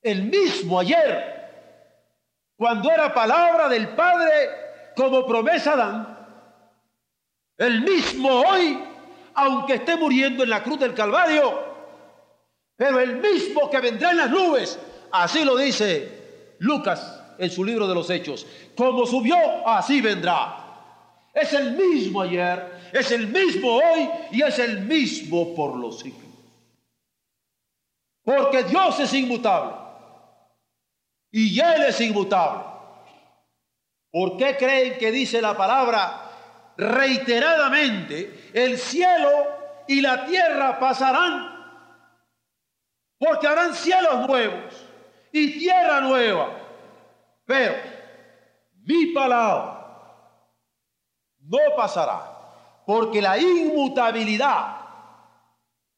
el 0.00 0.26
mismo 0.26 0.78
ayer, 0.78 1.24
cuando 2.54 2.88
era 2.88 3.12
palabra 3.12 3.68
del 3.68 3.88
Padre 3.96 4.30
como 4.94 5.26
promesa 5.26 5.74
Dan, 5.74 6.13
el 7.58 7.82
mismo 7.82 8.28
hoy, 8.28 8.78
aunque 9.34 9.74
esté 9.74 9.96
muriendo 9.96 10.42
en 10.42 10.50
la 10.50 10.62
cruz 10.62 10.78
del 10.78 10.94
Calvario, 10.94 11.74
pero 12.76 13.00
el 13.00 13.16
mismo 13.16 13.70
que 13.70 13.80
vendrá 13.80 14.10
en 14.10 14.16
las 14.16 14.30
nubes, 14.30 14.78
así 15.12 15.44
lo 15.44 15.56
dice 15.56 16.56
Lucas 16.58 17.20
en 17.38 17.50
su 17.50 17.64
libro 17.64 17.86
de 17.86 17.94
los 17.94 18.10
Hechos. 18.10 18.46
Como 18.76 19.06
subió, 19.06 19.36
así 19.66 20.00
vendrá. 20.00 20.60
Es 21.32 21.52
el 21.52 21.72
mismo 21.72 22.22
ayer, 22.22 22.90
es 22.92 23.10
el 23.10 23.28
mismo 23.28 23.76
hoy 23.76 24.08
y 24.30 24.42
es 24.42 24.58
el 24.58 24.80
mismo 24.82 25.54
por 25.54 25.76
los 25.76 26.00
siglos. 26.00 26.22
Porque 28.24 28.62
Dios 28.64 28.98
es 29.00 29.12
inmutable 29.12 29.74
y 31.30 31.58
Él 31.58 31.82
es 31.88 32.00
inmutable. 32.00 32.62
¿Por 34.10 34.36
qué 34.36 34.56
creen 34.56 34.96
que 34.96 35.10
dice 35.10 35.42
la 35.42 35.56
palabra 35.56 36.23
reiteradamente, 36.76 38.50
el 38.52 38.78
cielo 38.78 39.30
y 39.86 40.00
la 40.00 40.26
tierra 40.26 40.78
pasarán? 40.78 41.54
Porque 43.18 43.46
harán 43.46 43.74
cielos 43.74 44.26
nuevos 44.26 44.86
y 45.32 45.58
tierra 45.58 46.00
nueva. 46.00 46.50
Pero 47.46 47.74
mi 48.84 49.06
palabra 49.06 49.74
no 51.40 51.58
pasará, 51.76 52.22
porque 52.86 53.20
la 53.20 53.38
inmutabilidad, 53.38 54.76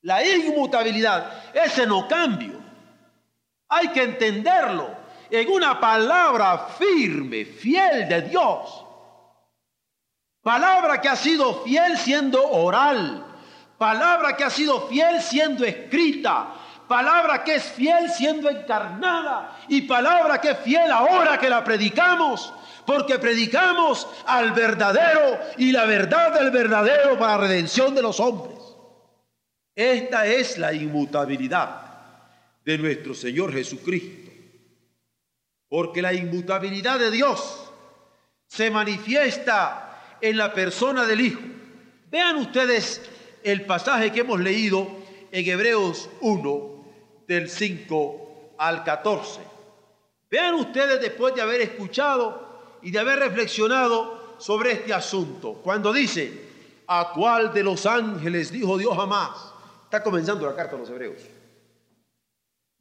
la 0.02 0.24
inmutabilidad, 0.24 1.54
ese 1.54 1.86
no 1.86 2.06
cambio. 2.08 2.60
Hay 3.68 3.88
que 3.88 4.04
entenderlo 4.04 4.88
en 5.30 5.50
una 5.50 5.80
palabra 5.80 6.58
firme, 6.78 7.44
fiel 7.44 8.08
de 8.08 8.22
Dios. 8.22 8.85
Palabra 10.46 11.00
que 11.00 11.08
ha 11.08 11.16
sido 11.16 11.64
fiel 11.64 11.98
siendo 11.98 12.40
oral. 12.48 13.26
Palabra 13.76 14.36
que 14.36 14.44
ha 14.44 14.50
sido 14.50 14.86
fiel 14.86 15.20
siendo 15.20 15.64
escrita 15.64 16.54
palabra 16.86 17.42
que 17.42 17.56
es 17.56 17.64
fiel 17.64 18.08
siendo 18.10 18.48
encarnada 18.48 19.58
y 19.68 19.82
palabra 19.82 20.40
que 20.40 20.50
es 20.50 20.58
fiel 20.58 20.88
ahora 20.92 21.36
que 21.36 21.48
la 21.48 21.64
predicamos, 21.64 22.52
porque 22.86 23.18
predicamos 23.18 24.06
al 24.26 24.52
verdadero 24.52 25.40
y 25.58 25.72
la 25.72 25.84
verdad 25.84 26.38
del 26.38 26.52
verdadero 26.52 27.18
para 27.18 27.38
redención 27.38 27.92
de 27.92 28.02
los 28.02 28.20
hombres. 28.20 28.56
Esta 29.74 30.26
es 30.26 30.58
la 30.58 30.72
inmutabilidad 30.72 31.82
de 32.64 32.78
nuestro 32.78 33.14
Señor 33.14 33.52
Jesucristo, 33.52 34.30
porque 35.68 36.00
la 36.00 36.12
inmutabilidad 36.12 36.98
de 36.98 37.10
Dios 37.10 37.64
se 38.46 38.70
manifiesta 38.70 39.85
en 40.20 40.36
la 40.36 40.52
persona 40.52 41.06
del 41.06 41.20
Hijo. 41.20 41.40
Vean 42.10 42.36
ustedes 42.36 43.02
el 43.42 43.64
pasaje 43.64 44.12
que 44.12 44.20
hemos 44.20 44.40
leído 44.40 44.88
en 45.30 45.48
Hebreos 45.48 46.08
1, 46.20 46.84
del 47.26 47.48
5 47.48 48.54
al 48.58 48.84
14. 48.84 49.40
Vean 50.30 50.54
ustedes 50.54 51.00
después 51.00 51.34
de 51.34 51.42
haber 51.42 51.60
escuchado 51.60 52.78
y 52.82 52.90
de 52.90 52.98
haber 52.98 53.18
reflexionado 53.18 54.36
sobre 54.38 54.72
este 54.72 54.92
asunto, 54.92 55.54
cuando 55.62 55.92
dice, 55.92 56.30
¿a 56.86 57.12
cuál 57.14 57.52
de 57.52 57.62
los 57.62 57.86
ángeles 57.86 58.50
dijo 58.52 58.76
Dios 58.76 58.94
jamás? 58.94 59.52
Está 59.84 60.02
comenzando 60.02 60.46
la 60.46 60.54
carta 60.54 60.76
a 60.76 60.78
los 60.78 60.90
hebreos. 60.90 61.22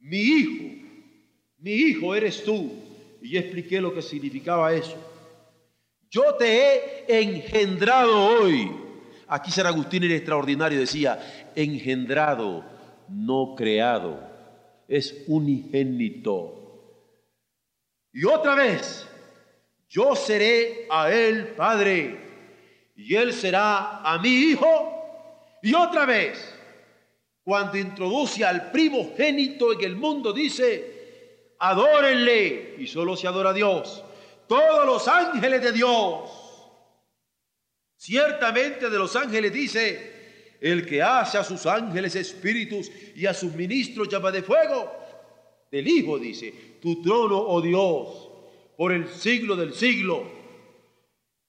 Mi 0.00 0.18
hijo, 0.18 0.86
mi 1.58 1.72
hijo 1.72 2.14
eres 2.14 2.44
tú. 2.44 2.72
Y 3.22 3.30
yo 3.30 3.40
expliqué 3.40 3.80
lo 3.80 3.94
que 3.94 4.02
significaba 4.02 4.72
eso. 4.72 4.96
Yo 6.16 6.34
te 6.36 7.04
he 7.06 7.20
engendrado 7.20 8.40
hoy. 8.40 8.74
Aquí 9.28 9.50
San 9.50 9.66
Agustín 9.66 10.02
el 10.02 10.12
extraordinario 10.12 10.80
decía, 10.80 11.50
engendrado, 11.54 12.64
no 13.10 13.54
creado 13.54 14.18
es 14.88 15.24
unigénito. 15.26 16.54
Y 18.14 18.24
otra 18.24 18.54
vez, 18.54 19.06
yo 19.90 20.16
seré 20.16 20.86
a 20.88 21.12
él 21.12 21.48
padre 21.48 22.18
y 22.96 23.14
él 23.14 23.34
será 23.34 24.00
a 24.00 24.18
mi 24.18 24.30
hijo. 24.30 25.58
Y 25.62 25.74
otra 25.74 26.06
vez, 26.06 26.58
cuando 27.44 27.76
introduce 27.76 28.42
al 28.42 28.70
primogénito 28.70 29.70
en 29.74 29.84
el 29.84 29.96
mundo, 29.96 30.32
dice, 30.32 31.56
adórenle 31.58 32.76
y 32.78 32.86
solo 32.86 33.16
se 33.16 33.26
adora 33.26 33.50
a 33.50 33.52
Dios. 33.52 34.02
Todos 34.48 34.86
los 34.86 35.08
ángeles 35.08 35.62
de 35.62 35.72
Dios. 35.72 36.30
Ciertamente 37.96 38.88
de 38.88 38.98
los 38.98 39.16
ángeles 39.16 39.52
dice, 39.52 40.56
el 40.60 40.86
que 40.86 41.02
hace 41.02 41.38
a 41.38 41.44
sus 41.44 41.66
ángeles 41.66 42.14
espíritus 42.14 42.90
y 43.14 43.26
a 43.26 43.34
sus 43.34 43.52
ministros 43.54 44.08
llama 44.08 44.30
de 44.30 44.42
fuego. 44.42 44.92
Del 45.70 45.86
Hijo 45.88 46.18
dice, 46.18 46.78
tu 46.80 47.02
trono, 47.02 47.38
oh 47.38 47.60
Dios, 47.60 48.30
por 48.76 48.92
el 48.92 49.08
siglo 49.08 49.56
del 49.56 49.74
siglo. 49.74 50.24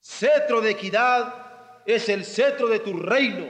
Cetro 0.01 0.61
de 0.61 0.71
equidad 0.71 1.81
es 1.85 2.09
el 2.09 2.25
cetro 2.25 2.67
de 2.67 2.79
tu 2.79 2.93
reino. 2.93 3.45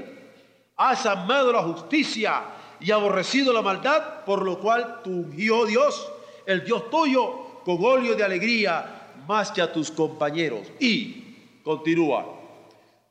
Has 0.76 1.06
amado 1.06 1.52
la 1.52 1.64
justicia 1.64 2.44
y 2.80 2.92
aborrecido 2.92 3.54
la 3.54 3.62
maldad, 3.62 4.26
por 4.26 4.44
lo 4.44 4.60
cual 4.60 5.02
tu 5.04 5.12
ungió 5.12 5.66
Dios, 5.66 6.12
el 6.46 6.64
Dios 6.64 6.90
tuyo, 6.90 7.62
con 7.64 7.84
óleo 7.84 8.16
de 8.16 8.24
alegría, 8.24 8.97
más 9.28 9.52
que 9.52 9.62
a 9.62 9.72
tus 9.72 9.92
compañeros. 9.92 10.68
Y 10.80 11.62
continúa, 11.64 12.26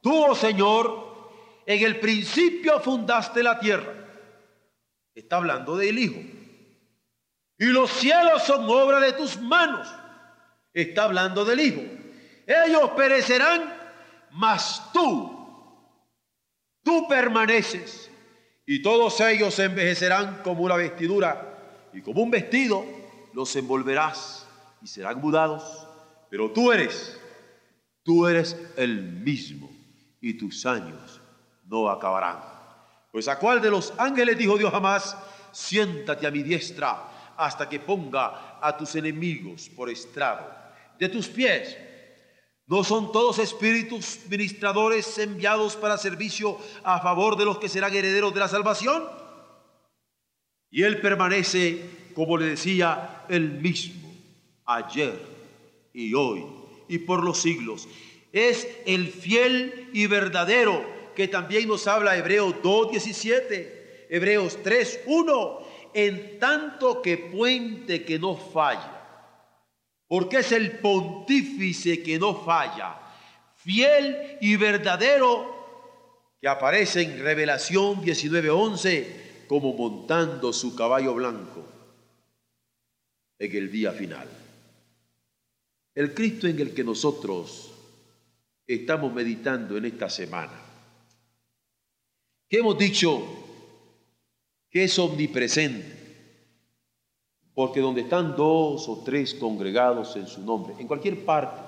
tú, 0.00 0.24
oh 0.24 0.34
Señor, 0.34 1.06
en 1.66 1.84
el 1.84 2.00
principio 2.00 2.80
fundaste 2.80 3.42
la 3.42 3.58
tierra. 3.58 3.92
Está 5.14 5.36
hablando 5.36 5.76
del 5.76 5.98
Hijo. 5.98 6.20
Y 7.58 7.66
los 7.66 7.90
cielos 7.90 8.42
son 8.42 8.68
obra 8.68 9.00
de 9.00 9.12
tus 9.12 9.40
manos. 9.40 9.88
Está 10.72 11.04
hablando 11.04 11.44
del 11.44 11.60
Hijo. 11.60 11.82
Ellos 12.46 12.90
perecerán, 12.90 13.74
mas 14.30 14.82
tú, 14.92 15.32
tú 16.82 17.08
permaneces. 17.08 18.10
Y 18.66 18.82
todos 18.82 19.20
ellos 19.20 19.58
envejecerán 19.58 20.42
como 20.42 20.62
una 20.62 20.76
vestidura. 20.76 21.88
Y 21.92 22.02
como 22.02 22.22
un 22.22 22.30
vestido 22.30 22.84
los 23.32 23.54
envolverás 23.56 24.46
y 24.82 24.86
serán 24.86 25.20
mudados. 25.20 25.85
Pero 26.30 26.50
tú 26.50 26.72
eres, 26.72 27.18
tú 28.02 28.26
eres 28.26 28.56
el 28.76 29.02
mismo. 29.02 29.70
Y 30.20 30.34
tus 30.34 30.66
años 30.66 31.20
no 31.66 31.88
acabarán. 31.88 32.38
Pues 33.12 33.28
a 33.28 33.38
cuál 33.38 33.60
de 33.60 33.70
los 33.70 33.92
ángeles 33.98 34.36
dijo 34.36 34.58
Dios 34.58 34.72
jamás, 34.72 35.16
siéntate 35.52 36.26
a 36.26 36.30
mi 36.30 36.42
diestra 36.42 37.34
hasta 37.36 37.68
que 37.68 37.80
ponga 37.80 38.58
a 38.60 38.76
tus 38.76 38.94
enemigos 38.96 39.68
por 39.68 39.90
estrado 39.90 40.46
de 40.98 41.08
tus 41.08 41.28
pies. 41.28 41.76
¿No 42.66 42.82
son 42.82 43.12
todos 43.12 43.38
espíritus 43.38 44.20
ministradores 44.28 45.18
enviados 45.18 45.76
para 45.76 45.98
servicio 45.98 46.58
a 46.82 47.00
favor 47.00 47.36
de 47.36 47.44
los 47.44 47.58
que 47.58 47.68
serán 47.68 47.94
herederos 47.94 48.34
de 48.34 48.40
la 48.40 48.48
salvación? 48.48 49.04
Y 50.70 50.82
Él 50.82 51.00
permanece, 51.00 52.10
como 52.14 52.36
le 52.36 52.46
decía, 52.46 53.24
el 53.28 53.52
mismo, 53.60 54.12
ayer 54.64 55.35
y 55.96 56.14
hoy 56.14 56.46
y 56.86 56.98
por 56.98 57.24
los 57.24 57.42
siglos. 57.42 57.88
Es 58.32 58.68
el 58.86 59.08
fiel 59.08 59.90
y 59.92 60.06
verdadero 60.06 60.84
que 61.16 61.26
también 61.26 61.66
nos 61.66 61.88
habla 61.88 62.16
Hebreos 62.16 62.54
2.17, 62.62 64.06
Hebreos 64.10 64.58
3.1, 64.62 65.58
en 65.94 66.38
tanto 66.38 67.02
que 67.02 67.16
puente 67.16 68.04
que 68.04 68.20
no 68.20 68.36
falla 68.36 68.92
porque 70.08 70.38
es 70.38 70.52
el 70.52 70.78
pontífice 70.78 72.02
que 72.02 72.18
no 72.18 72.44
falla, 72.44 72.96
fiel 73.56 74.38
y 74.40 74.56
verdadero, 74.56 75.54
que 76.40 76.48
aparece 76.48 77.02
en 77.02 77.18
Revelación 77.18 78.02
19:11 78.02 79.46
como 79.48 79.72
montando 79.72 80.52
su 80.52 80.76
caballo 80.76 81.14
blanco 81.14 81.64
en 83.38 83.56
el 83.56 83.70
día 83.70 83.92
final. 83.92 84.45
El 85.96 86.12
Cristo 86.12 86.46
en 86.46 86.60
el 86.60 86.74
que 86.74 86.84
nosotros 86.84 87.72
estamos 88.66 89.14
meditando 89.14 89.78
en 89.78 89.86
esta 89.86 90.10
semana, 90.10 90.60
que 92.46 92.58
hemos 92.58 92.76
dicho 92.76 93.22
que 94.68 94.84
es 94.84 94.98
omnipresente, 94.98 95.96
porque 97.54 97.80
donde 97.80 98.02
están 98.02 98.36
dos 98.36 98.86
o 98.90 99.02
tres 99.06 99.32
congregados 99.32 100.14
en 100.16 100.26
su 100.26 100.42
nombre, 100.42 100.74
en 100.78 100.86
cualquier 100.86 101.24
parte 101.24 101.62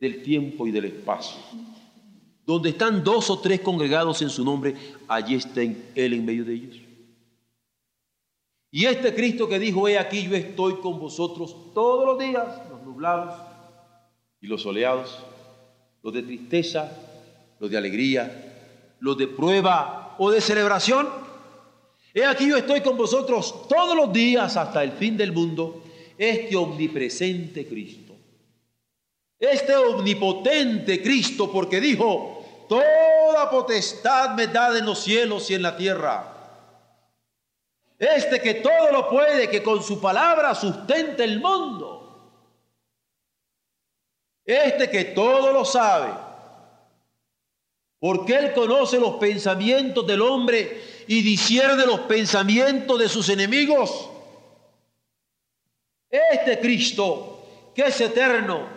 del 0.00 0.20
tiempo 0.24 0.66
y 0.66 0.72
del 0.72 0.86
espacio, 0.86 1.40
donde 2.44 2.70
están 2.70 3.04
dos 3.04 3.30
o 3.30 3.38
tres 3.38 3.60
congregados 3.60 4.20
en 4.22 4.30
su 4.30 4.44
nombre, 4.44 4.74
allí 5.06 5.36
está 5.36 5.62
Él 5.62 5.84
en 5.94 6.24
medio 6.24 6.44
de 6.44 6.54
ellos. 6.54 6.83
Y 8.74 8.86
este 8.86 9.14
Cristo 9.14 9.48
que 9.48 9.60
dijo, 9.60 9.86
he 9.86 9.96
aquí 9.96 10.24
yo 10.24 10.34
estoy 10.34 10.80
con 10.80 10.98
vosotros 10.98 11.72
todos 11.72 12.04
los 12.04 12.18
días, 12.18 12.44
los 12.68 12.82
nublados 12.82 13.32
y 14.40 14.48
los 14.48 14.62
soleados, 14.62 15.16
los 16.02 16.12
de 16.12 16.24
tristeza, 16.24 16.90
los 17.60 17.70
de 17.70 17.78
alegría, 17.78 18.96
los 18.98 19.16
de 19.16 19.28
prueba 19.28 20.16
o 20.18 20.28
de 20.32 20.40
celebración, 20.40 21.06
He 22.12 22.24
aquí 22.24 22.48
yo 22.48 22.56
estoy 22.56 22.80
con 22.80 22.96
vosotros 22.96 23.68
todos 23.68 23.96
los 23.96 24.12
días 24.12 24.56
hasta 24.56 24.82
el 24.82 24.90
fin 24.92 25.16
del 25.16 25.32
mundo, 25.32 25.84
este 26.18 26.56
omnipresente 26.56 27.68
Cristo. 27.68 28.14
Este 29.38 29.76
omnipotente 29.76 31.00
Cristo, 31.00 31.50
porque 31.52 31.80
dijo, 31.80 32.66
toda 32.68 33.48
potestad 33.50 34.34
me 34.34 34.48
da 34.48 34.76
en 34.76 34.84
los 34.84 34.98
cielos 34.98 35.48
y 35.50 35.54
en 35.54 35.62
la 35.62 35.76
tierra. 35.76 36.33
Este 37.98 38.40
que 38.40 38.54
todo 38.54 38.90
lo 38.90 39.08
puede, 39.08 39.48
que 39.48 39.62
con 39.62 39.82
su 39.82 40.00
palabra 40.00 40.54
sustenta 40.54 41.22
el 41.22 41.40
mundo. 41.40 42.00
Este 44.44 44.90
que 44.90 45.04
todo 45.06 45.52
lo 45.52 45.64
sabe, 45.64 46.12
porque 47.98 48.36
Él 48.36 48.52
conoce 48.52 49.00
los 49.00 49.14
pensamientos 49.14 50.06
del 50.06 50.20
hombre 50.20 50.82
y 51.06 51.22
discierne 51.22 51.86
los 51.86 52.00
pensamientos 52.00 52.98
de 52.98 53.08
sus 53.08 53.28
enemigos. 53.30 54.10
Este 56.10 56.60
Cristo, 56.60 57.42
que 57.74 57.86
es 57.86 58.00
eterno 58.00 58.68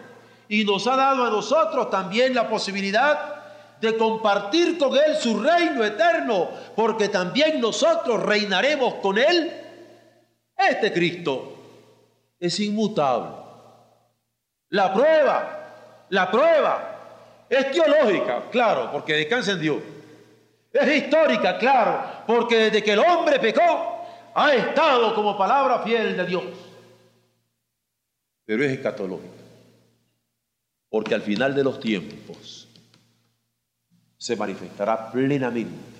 y 0.47 0.63
nos 0.63 0.87
ha 0.87 0.95
dado 0.95 1.25
a 1.25 1.29
nosotros 1.29 1.89
también 1.89 2.33
la 2.33 2.49
posibilidad 2.49 3.36
de 3.79 3.97
compartir 3.97 4.77
con 4.77 4.95
Él 4.95 5.15
su 5.15 5.39
reino 5.39 5.83
eterno, 5.83 6.49
porque 6.75 7.09
también 7.09 7.61
nosotros 7.61 8.23
reinaremos 8.23 8.95
con 8.95 9.17
Él. 9.17 9.51
Este 10.57 10.91
Cristo 10.91 11.55
es 12.39 12.59
inmutable. 12.59 13.35
La 14.69 14.93
prueba, 14.93 16.05
la 16.09 16.31
prueba 16.31 17.45
es 17.49 17.71
teológica, 17.71 18.43
claro, 18.51 18.89
porque 18.91 19.13
descansa 19.13 19.51
en 19.51 19.61
Dios. 19.61 19.77
Es 20.73 21.03
histórica, 21.03 21.57
claro, 21.57 22.23
porque 22.25 22.55
desde 22.65 22.83
que 22.83 22.93
el 22.93 22.99
hombre 22.99 23.39
pecó, 23.39 24.05
ha 24.33 24.53
estado 24.53 25.15
como 25.15 25.37
palabra 25.37 25.79
fiel 25.79 26.17
de 26.17 26.25
Dios. 26.25 26.43
Pero 28.45 28.63
es 28.63 28.71
escatológica, 28.71 29.43
porque 30.89 31.15
al 31.15 31.21
final 31.21 31.55
de 31.55 31.63
los 31.63 31.79
tiempos 31.79 32.56
se 34.17 34.35
manifestará 34.35 35.11
plenamente 35.11 35.97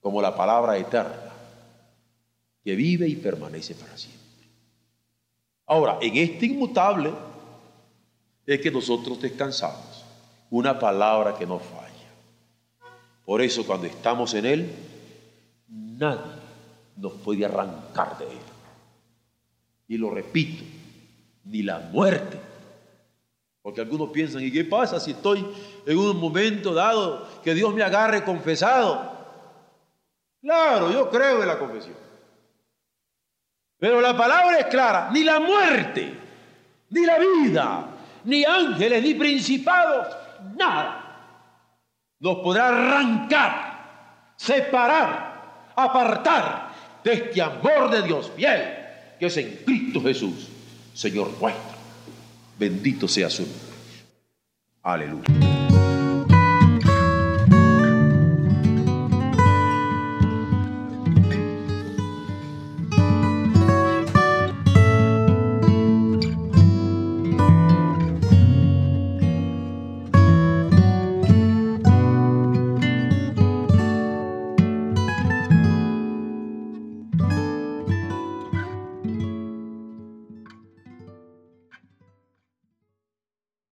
como 0.00 0.20
la 0.20 0.36
palabra 0.36 0.76
eterna 0.76 1.32
que 2.62 2.74
vive 2.74 3.08
y 3.08 3.16
permanece 3.16 3.74
para 3.74 3.96
siempre. 3.96 4.20
Ahora, 5.66 5.98
en 6.00 6.16
este 6.16 6.46
inmutable 6.46 7.12
es 8.46 8.60
que 8.60 8.70
nosotros 8.70 9.20
descansamos, 9.20 10.04
una 10.50 10.78
palabra 10.78 11.36
que 11.36 11.46
no 11.46 11.58
falla. 11.58 11.86
Por 13.24 13.42
eso 13.42 13.66
cuando 13.66 13.86
estamos 13.86 14.34
en 14.34 14.46
Él, 14.46 14.72
nadie 15.68 16.32
nos 16.96 17.12
puede 17.14 17.44
arrancar 17.44 18.18
de 18.18 18.26
Él. 18.26 18.38
Y 19.88 19.96
lo 19.98 20.10
repito, 20.10 20.64
ni 21.44 21.62
la 21.62 21.78
muerte. 21.78 22.38
Porque 23.66 23.80
algunos 23.80 24.10
piensan, 24.10 24.42
¿y 24.42 24.52
qué 24.52 24.64
pasa 24.64 25.00
si 25.00 25.10
estoy 25.10 25.44
en 25.84 25.98
un 25.98 26.20
momento 26.20 26.72
dado 26.72 27.26
que 27.42 27.52
Dios 27.52 27.74
me 27.74 27.82
agarre 27.82 28.22
confesado? 28.22 29.10
Claro, 30.40 30.92
yo 30.92 31.10
creo 31.10 31.42
en 31.42 31.48
la 31.48 31.58
confesión. 31.58 31.96
Pero 33.76 34.00
la 34.00 34.16
palabra 34.16 34.60
es 34.60 34.66
clara, 34.66 35.10
ni 35.12 35.24
la 35.24 35.40
muerte, 35.40 36.14
ni 36.90 37.04
la 37.04 37.18
vida, 37.18 37.86
ni 38.22 38.44
ángeles, 38.44 39.02
ni 39.02 39.14
principados, 39.14 40.16
nada 40.54 41.02
nos 42.20 42.36
podrá 42.36 42.68
arrancar, 42.68 44.34
separar, 44.36 45.72
apartar 45.74 46.70
de 47.02 47.14
este 47.14 47.42
amor 47.42 47.90
de 47.90 48.02
Dios 48.02 48.30
fiel 48.36 48.62
que 49.18 49.26
es 49.26 49.36
en 49.38 49.60
Cristo 49.64 50.00
Jesús, 50.02 50.50
Señor 50.94 51.32
nuestro. 51.40 51.75
Bendito 52.58 53.06
sea 53.06 53.28
su 53.28 53.42
nombre. 53.42 53.60
Aleluya. 54.82 55.55